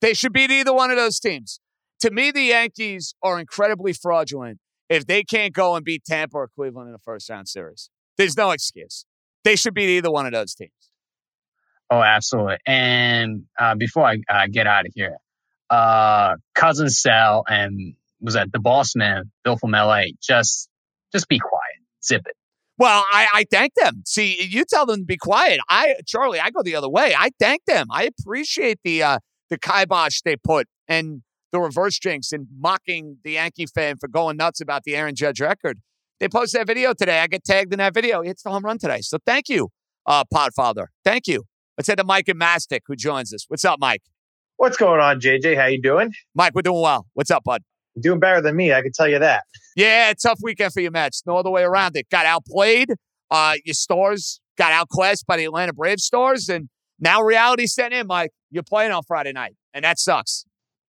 [0.00, 1.60] They should beat either one of those teams.
[2.00, 6.48] To me, the Yankees are incredibly fraudulent if they can't go and beat Tampa or
[6.54, 7.88] Cleveland in the first round series.
[8.18, 9.06] There's no excuse.
[9.42, 10.83] They should beat either one of those teams.
[11.90, 12.56] Oh, absolutely.
[12.66, 15.16] And uh, before I uh, get out of here,
[15.70, 20.68] uh, cousin Sal and was that the boss man, Bill from LA, just
[21.12, 22.36] just be quiet, zip it.
[22.76, 24.02] Well, I, I thank them.
[24.04, 25.60] See, you tell them to be quiet.
[25.68, 27.14] I, Charlie, I go the other way.
[27.16, 27.86] I thank them.
[27.90, 29.18] I appreciate the uh,
[29.50, 34.36] the kibosh they put and the reverse jinx and mocking the Yankee fan for going
[34.36, 35.78] nuts about the Aaron Judge record.
[36.18, 37.20] They posted that video today.
[37.20, 38.22] I get tagged in that video.
[38.22, 39.00] He hits the home run today.
[39.02, 39.68] So thank you,
[40.06, 40.86] uh, Podfather.
[41.04, 41.44] Thank you.
[41.76, 43.46] Let's head to Mike and Mastic, who joins us.
[43.48, 44.02] What's up, Mike?
[44.58, 45.56] What's going on, JJ?
[45.56, 46.12] How you doing?
[46.34, 47.06] Mike, we're doing well.
[47.14, 47.62] What's up, bud?
[48.00, 49.42] Doing better than me, I can tell you that.
[49.76, 51.24] Yeah, tough weekend for your Mets.
[51.26, 52.08] No other way around it.
[52.10, 52.94] Got outplayed.
[53.28, 56.68] Uh, your stars got outclassed by the Atlanta Braves stars, and
[57.00, 58.30] now reality set in, Mike.
[58.52, 60.44] You're playing on Friday night, and that sucks.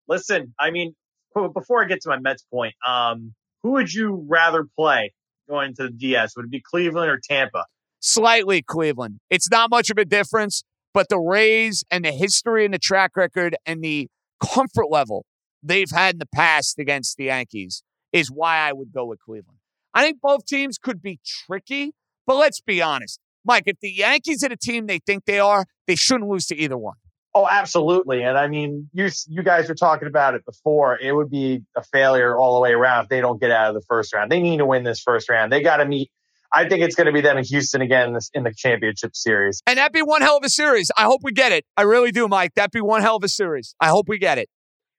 [0.08, 0.96] Listen, I mean,
[1.34, 3.34] before I get to my Mets point, um,
[3.64, 5.14] who would you rather play
[5.50, 6.36] going to the DS?
[6.36, 7.66] Would it be Cleveland or Tampa?
[8.02, 9.20] Slightly Cleveland.
[9.32, 10.64] It's not much of a difference.
[10.96, 14.08] But the Rays and the history and the track record and the
[14.42, 15.26] comfort level
[15.62, 17.84] they've had in the past against the Yankees
[18.14, 19.60] is why I would go with Cleveland.
[19.94, 21.92] I think both teams could be tricky,
[22.26, 23.20] but let's be honest.
[23.44, 26.56] Mike, if the Yankees are the team they think they are, they shouldn't lose to
[26.56, 26.96] either one.
[27.34, 28.24] Oh, absolutely.
[28.24, 30.98] And I mean, you you guys were talking about it before.
[30.98, 33.74] It would be a failure all the way around if they don't get out of
[33.76, 34.32] the first round.
[34.32, 35.52] They need to win this first round.
[35.52, 36.10] They got to meet.
[36.56, 39.14] I think it's going to be them in Houston again in, this, in the championship
[39.14, 39.62] series.
[39.68, 40.90] And that'd be one hell of a series.
[40.98, 41.66] I hope we get it.
[41.76, 42.54] I really do, Mike.
[42.56, 43.76] That'd be one hell of a series.
[43.82, 44.48] I hope we get it.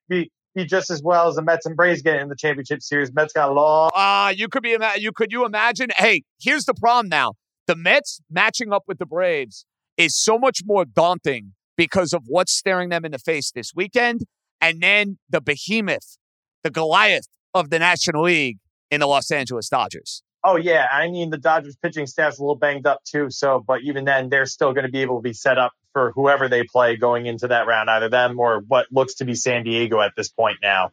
[0.06, 3.10] Be be just as well as the Mets and Braves getting in the championship series.
[3.12, 3.90] Mets got a long.
[3.94, 5.88] Uh, you could be you could you imagine?
[5.96, 7.32] Hey, here's the problem now.
[7.66, 9.64] The Mets matching up with the Braves
[9.96, 14.22] is so much more daunting because of what's staring them in the face this weekend.
[14.60, 16.18] And then the behemoth,
[16.62, 18.58] the Goliath of the National League
[18.90, 20.22] in the Los Angeles Dodgers.
[20.48, 23.30] Oh yeah, I mean the Dodgers pitching staff's a little banged up too.
[23.30, 26.12] So, but even then, they're still going to be able to be set up for
[26.14, 29.64] whoever they play going into that round, either them or what looks to be San
[29.64, 30.92] Diego at this point now.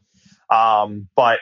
[0.49, 1.39] Um, but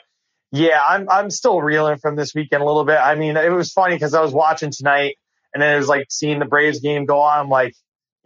[0.52, 2.98] yeah, I'm I'm still reeling from this weekend a little bit.
[2.98, 5.16] I mean, it was funny because I was watching tonight,
[5.54, 7.40] and then it was like seeing the Braves game go on.
[7.40, 7.76] I'm like,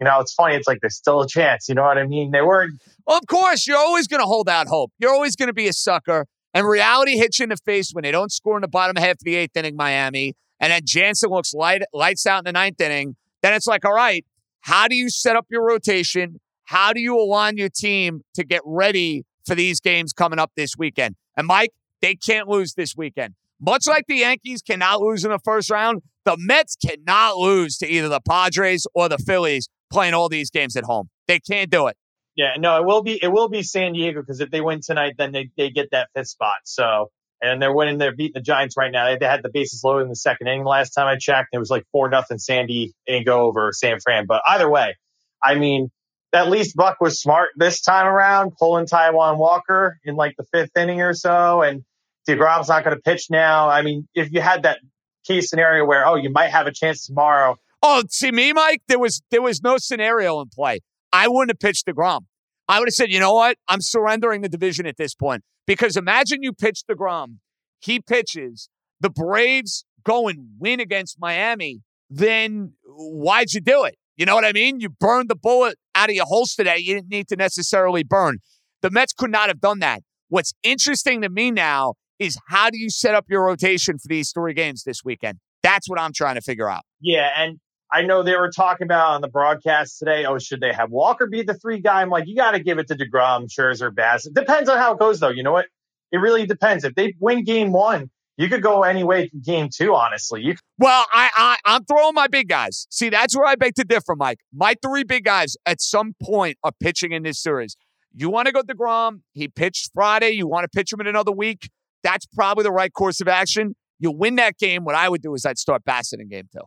[0.00, 0.56] you know, it's funny.
[0.56, 1.68] It's like there's still a chance.
[1.68, 2.32] You know what I mean?
[2.32, 2.80] They weren't.
[3.06, 4.90] Well, of course, you're always going to hold out hope.
[4.98, 6.26] You're always going to be a sucker.
[6.56, 9.16] And reality hits you in the face when they don't score in the bottom half
[9.16, 12.80] of the eighth inning, Miami, and then Jansen looks light, lights out in the ninth
[12.80, 13.14] inning.
[13.42, 14.24] Then it's like, all right,
[14.60, 16.40] how do you set up your rotation?
[16.64, 20.78] How do you align your team to get ready for these games coming up this
[20.78, 21.16] weekend?
[21.36, 23.34] And Mike, they can't lose this weekend.
[23.60, 27.86] Much like the Yankees cannot lose in the first round, the Mets cannot lose to
[27.86, 31.10] either the Padres or the Phillies playing all these games at home.
[31.28, 31.98] They can't do it.
[32.36, 35.14] Yeah, no, it will be it will be San Diego because if they win tonight,
[35.16, 36.58] then they, they get that fifth spot.
[36.64, 37.10] So
[37.42, 39.06] and they're winning, they're beating the Giants right now.
[39.06, 41.48] They, they had the bases loaded in the second inning last time I checked.
[41.52, 44.26] It was like four nothing Sandy didn't go over San Fran.
[44.26, 44.96] But either way,
[45.42, 45.90] I mean,
[46.32, 50.76] at least Buck was smart this time around, pulling Taijuan Walker in like the fifth
[50.76, 51.84] inning or so, and
[52.28, 53.68] DeGrom's not going to pitch now.
[53.68, 54.80] I mean, if you had that
[55.26, 58.82] case scenario where oh you might have a chance tomorrow Oh, see me, Mike.
[58.88, 60.80] There was there was no scenario in play.
[61.12, 62.22] I wouldn't have pitched Degrom.
[62.68, 63.56] I would have said, you know what?
[63.68, 67.36] I'm surrendering the division at this point because imagine you pitch Degrom,
[67.80, 68.68] he pitches,
[69.00, 71.80] the Braves go and win against Miami.
[72.08, 73.96] Then why'd you do it?
[74.16, 74.80] You know what I mean?
[74.80, 78.38] You burned the bullet out of your holster that you didn't need to necessarily burn.
[78.82, 80.02] The Mets could not have done that.
[80.28, 84.32] What's interesting to me now is how do you set up your rotation for these
[84.32, 85.38] three games this weekend?
[85.62, 86.82] That's what I'm trying to figure out.
[87.00, 87.58] Yeah, and
[87.92, 90.24] I know they were talking about on the broadcast today.
[90.24, 92.02] Oh, should they have Walker be the three guy?
[92.02, 94.26] I'm like, you got to give it to Degrom, Scherzer, Bass.
[94.26, 95.28] It depends on how it goes, though.
[95.28, 95.66] You know what?
[96.10, 96.84] It really depends.
[96.84, 99.94] If they win game one, you could go any way to game two.
[99.94, 100.56] Honestly, you.
[100.78, 102.86] Well, I, I I'm throwing my big guys.
[102.90, 104.38] See, that's where I beg to differ, Mike.
[104.52, 107.76] My three big guys at some point are pitching in this series.
[108.14, 109.20] You want to go Degrom?
[109.32, 110.30] He pitched Friday.
[110.30, 111.70] You want to pitch him in another week?
[112.02, 113.74] That's probably the right course of action.
[113.98, 114.84] You win that game.
[114.84, 116.62] What I would do is I'd start Bassitt in game two.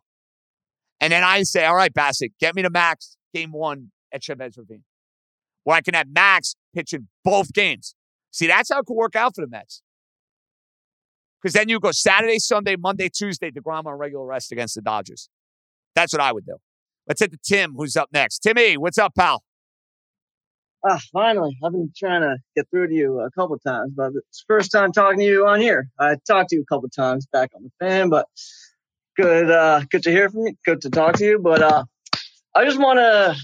[1.02, 4.58] And then I say, all right, Bassitt, get me to Max game one at Chavez
[4.58, 4.84] Ravine,
[5.64, 7.96] where I can have Max pitching both games.
[8.32, 9.82] See, that's how it could work out for the Mets.
[11.42, 15.30] Because then you go Saturday, Sunday, Monday, Tuesday, DeGrom on regular rest against the Dodgers.
[15.96, 16.58] That's what I would do.
[17.08, 18.40] Let's hit the Tim, who's up next.
[18.40, 19.44] Timmy, what's up, pal?
[20.86, 21.58] Ah, finally.
[21.64, 24.92] I've been trying to get through to you a couple times, but it's first time
[24.92, 25.90] talking to you on here.
[26.00, 28.26] I talked to you a couple times back on the fan, but
[29.20, 30.54] good, uh, good to hear from you.
[30.66, 31.40] Good to talk to you.
[31.40, 31.84] But, uh,
[32.56, 33.36] I just want to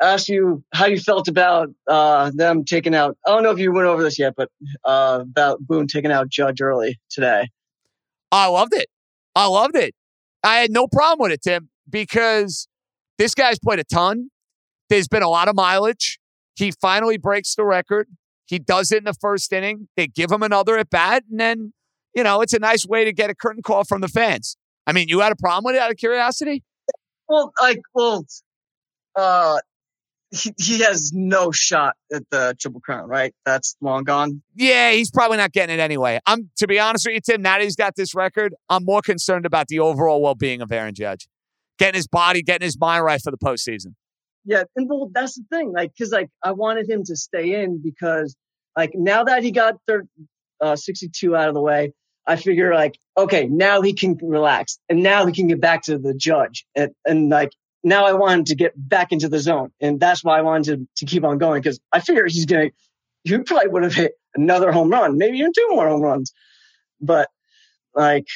[0.00, 3.72] ask you how you felt about, uh, them taking out, I don't know if you
[3.72, 4.48] went over this yet, but,
[4.84, 7.50] uh, about Boone taking out Judge early today.
[8.32, 8.86] I loved it.
[9.34, 9.94] I loved it.
[10.42, 12.66] I had no problem with it, Tim, because
[13.18, 14.30] this guy's played a ton.
[14.88, 16.18] There's been a lot of mileage.
[16.54, 18.08] He finally breaks the record.
[18.46, 19.88] He does it in the first inning.
[19.96, 21.72] They give him another at bat, and then,
[22.14, 24.56] you know, it's a nice way to get a curtain call from the fans.
[24.86, 26.62] I mean, you had a problem with it out of curiosity?
[27.28, 28.24] Well, like, well,
[29.16, 29.58] uh,
[30.30, 33.34] he, he has no shot at the Triple Crown, right?
[33.44, 34.42] That's long gone.
[34.54, 36.20] Yeah, he's probably not getting it anyway.
[36.26, 37.42] I'm to be honest with you, Tim.
[37.42, 40.94] Now that he's got this record, I'm more concerned about the overall well-being of Aaron
[40.94, 41.28] Judge,
[41.78, 43.94] getting his body, getting his mind right for the postseason.
[44.44, 47.82] Yeah, and well, that's the thing, like, because like I wanted him to stay in
[47.82, 48.36] because
[48.76, 50.08] like now that he got third,
[50.60, 51.92] uh, 62 out of the way,
[52.26, 55.98] I figure like, okay, now he can relax and now he can get back to
[55.98, 57.52] the judge and, and like
[57.84, 59.70] now I want him to get back into the zone.
[59.80, 62.70] And that's why I wanted to, to keep on going because I figure he's going
[62.70, 62.74] to,
[63.24, 66.32] he probably would have hit another home run, maybe even two more home runs.
[67.00, 67.28] But
[67.94, 68.26] like,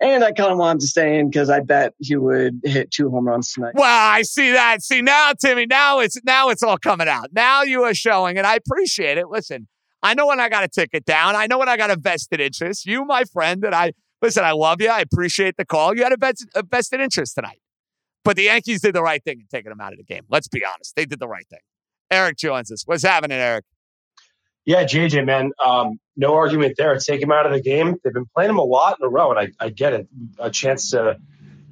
[0.00, 2.90] and I kind of want him to stay in because I bet he would hit
[2.90, 3.74] two home runs tonight.
[3.74, 4.82] Well, I see that.
[4.82, 5.66] See now, Timmy.
[5.66, 7.30] Now it's now it's all coming out.
[7.32, 9.28] Now you are showing, and I appreciate it.
[9.28, 9.68] Listen,
[10.02, 11.36] I know when I got a ticket down.
[11.36, 12.86] I know when I got a vested interest.
[12.86, 13.92] You, my friend, that I
[14.22, 14.44] listen.
[14.44, 14.88] I love you.
[14.88, 15.96] I appreciate the call.
[15.96, 17.60] You had a vested, a vested interest tonight.
[18.24, 20.24] But the Yankees did the right thing in taking him out of the game.
[20.28, 20.96] Let's be honest.
[20.96, 21.60] They did the right thing.
[22.10, 22.82] Eric joins us.
[22.84, 23.64] What's happening, Eric?
[24.64, 26.96] Yeah, JJ, man, um, no argument there.
[26.98, 27.94] Take him out of the game.
[28.02, 30.08] They've been playing him a lot in a row, and I, I get it.
[30.40, 31.18] A chance to,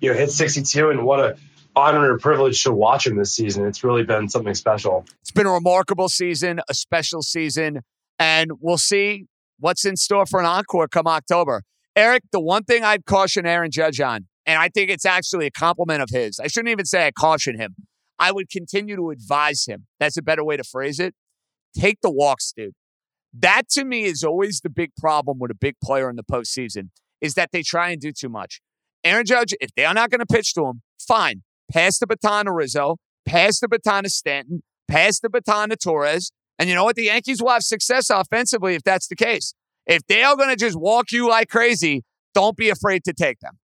[0.01, 1.37] you know, hit 62, and what a
[1.75, 3.67] honor and privilege to watch him this season.
[3.67, 5.05] It's really been something special.
[5.23, 7.81] It's been a remarkable season, a special season,
[8.19, 9.27] and we'll see
[9.59, 11.63] what's in store for an encore come October.
[11.97, 15.51] Eric, the one thing I'd caution Aaron Judge on, and I think it's actually a
[15.51, 16.41] compliment of his.
[16.41, 17.75] I shouldn't even say I caution him.
[18.19, 19.87] I would continue to advise him.
[20.01, 21.15] That's a better way to phrase it.
[21.77, 22.75] Take the walks, dude.
[23.33, 26.91] That to me is always the big problem with a big player in the postseason
[27.21, 28.61] is that they try and do too much.
[29.03, 31.43] Aaron Judge, if they are not going to pitch to him, fine.
[31.73, 32.97] Pass the baton to Rizzo,
[33.27, 36.31] pass the baton to Stanton, pass the baton to Torres.
[36.59, 36.97] And you know what?
[36.97, 39.55] The Yankees will have success offensively if that's the case.
[39.87, 43.41] If they are going to just walk you like crazy, don't be afraid to take
[43.41, 43.59] them.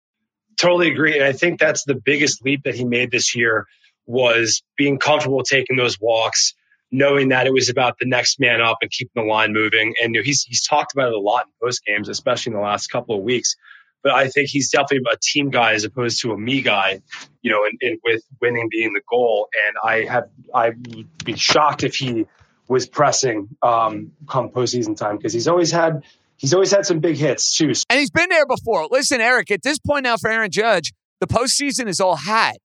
[0.57, 1.15] Totally agree.
[1.15, 3.67] And I think that's the biggest leap that he made this year
[4.07, 6.55] was being comfortable taking those walks,
[6.91, 9.95] knowing that it was about the next man up and keeping the line moving.
[10.03, 12.59] And you know, he's he's talked about it a lot in post games, especially in
[12.59, 13.57] the last couple of weeks.
[14.03, 17.03] But I think he's definitely a team guy as opposed to a me guy,
[17.43, 19.49] you know, and, and with winning being the goal.
[19.67, 22.27] And I have I would be shocked if he
[22.69, 26.05] was pressing um, come postseason time because he's always had
[26.37, 27.73] he's always had some big hits too.
[27.89, 28.89] And he's been there before.
[28.91, 32.57] Listen, Eric, at this point now for Aaron Judge, the postseason is all had.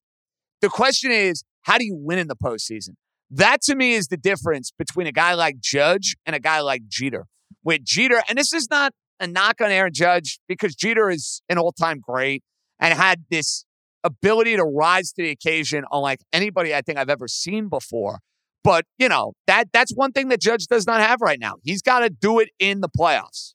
[0.62, 2.95] The question is, how do you win in the postseason?
[3.30, 6.88] That to me is the difference between a guy like Judge and a guy like
[6.88, 7.26] Jeter.
[7.64, 11.58] With Jeter, and this is not a knock on Aaron Judge because Jeter is an
[11.58, 12.43] all time great
[12.80, 13.66] and had this
[14.04, 18.20] ability to rise to the occasion unlike anybody I think I've ever seen before.
[18.64, 21.55] But, you know, that that's one thing that Judge does not have right now.
[21.64, 23.53] He's got to do it in the playoffs.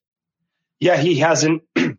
[0.80, 1.62] Yeah, he hasn't.
[1.76, 1.96] you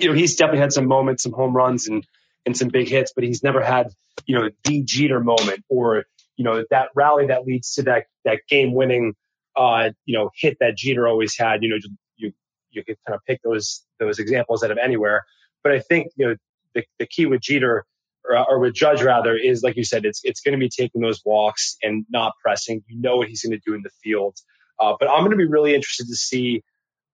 [0.00, 2.06] know, he's definitely had some moments, some home runs and
[2.44, 3.92] and some big hits, but he's never had,
[4.26, 6.04] you know, the Jeter moment or,
[6.36, 9.14] you know, that rally that leads to that that game winning
[9.56, 11.62] uh, you know, hit that Jeter always had.
[11.62, 11.76] You know,
[12.16, 12.32] you
[12.70, 15.24] you could kind of pick those those examples out of anywhere.
[15.62, 16.36] But I think, you know,
[16.74, 17.84] the, the key with Jeter
[18.24, 21.20] or, with Judge rather is like you said, it's it's going to be taking those
[21.24, 22.82] walks and not pressing.
[22.88, 24.36] You know what he's going to do in the field.
[24.80, 26.62] Uh, but I'm going to be really interested to see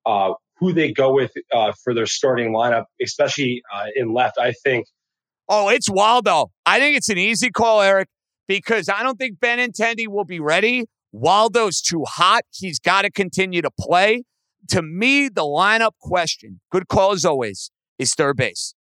[0.07, 4.39] uh, who they go with uh, for their starting lineup, especially uh, in left.
[4.39, 4.87] I think.
[5.49, 6.51] Oh, it's though.
[6.67, 8.09] I think it's an easy call, Eric,
[8.47, 10.85] because I don't think Benintendi will be ready.
[11.13, 12.43] Waldo's too hot.
[12.53, 14.25] He's got to continue to play.
[14.71, 18.75] To me, the lineup question, good call as always, is third base.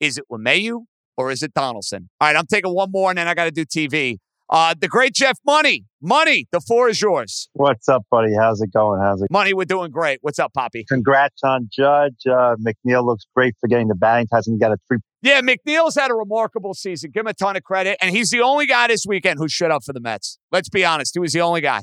[0.00, 0.84] Is it LeMahieu
[1.16, 2.08] or is it Donaldson?
[2.20, 4.18] All right, I'm taking one more and then I got to do TV.
[4.50, 5.84] Uh, the great Jeff Money.
[6.02, 7.48] Money, the floor is yours.
[7.54, 8.34] What's up, buddy?
[8.38, 9.00] How's it going?
[9.00, 9.30] How's it?
[9.30, 10.18] Money, we're doing great.
[10.20, 10.84] What's up, Poppy?
[10.86, 12.26] Congrats on Judge.
[12.26, 14.26] Uh, McNeil looks great for getting the batting.
[14.30, 14.98] Hasn't got a three.
[15.22, 17.10] Yeah, McNeil's had a remarkable season.
[17.10, 17.96] Give him a ton of credit.
[18.02, 20.38] And he's the only guy this weekend who shut up for the Mets.
[20.52, 21.14] Let's be honest.
[21.14, 21.80] He was the only guy.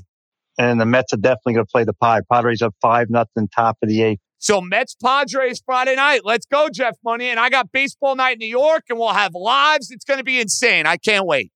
[0.60, 2.20] And the Mets are definitely going to play the pie.
[2.32, 4.22] Padres up 5 nothing, top of the eighth.
[4.42, 6.22] So Mets Padres Friday night.
[6.26, 7.30] Let's go, Jeff Money.
[7.30, 9.92] And I got baseball night in New York, and we'll have lives.
[9.92, 10.88] It's going to be insane.
[10.88, 11.52] I can't wait.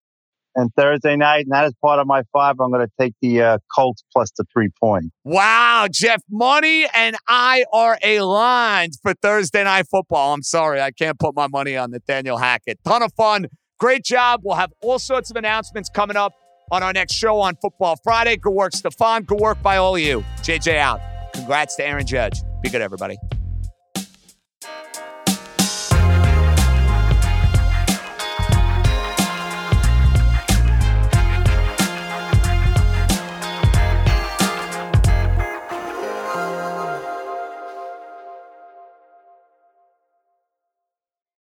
[0.54, 2.58] And Thursday night, and that is part of my five.
[2.62, 5.06] I'm going to take the uh, Colts plus the three point.
[5.24, 10.34] Wow, Jeff Money and I are aligned for Thursday night football.
[10.34, 12.80] I'm sorry, I can't put my money on Nathaniel Hackett.
[12.86, 13.48] Ton of fun.
[13.80, 14.42] Great job.
[14.44, 16.34] We'll have all sorts of announcements coming up
[16.72, 18.38] on our next show on Football Friday.
[18.38, 19.24] Good work, Stefan.
[19.24, 20.24] Good work by all of you.
[20.44, 21.02] JJ out.
[21.34, 22.40] Congrats to Aaron Judge.
[22.66, 23.35] Be good, everybody.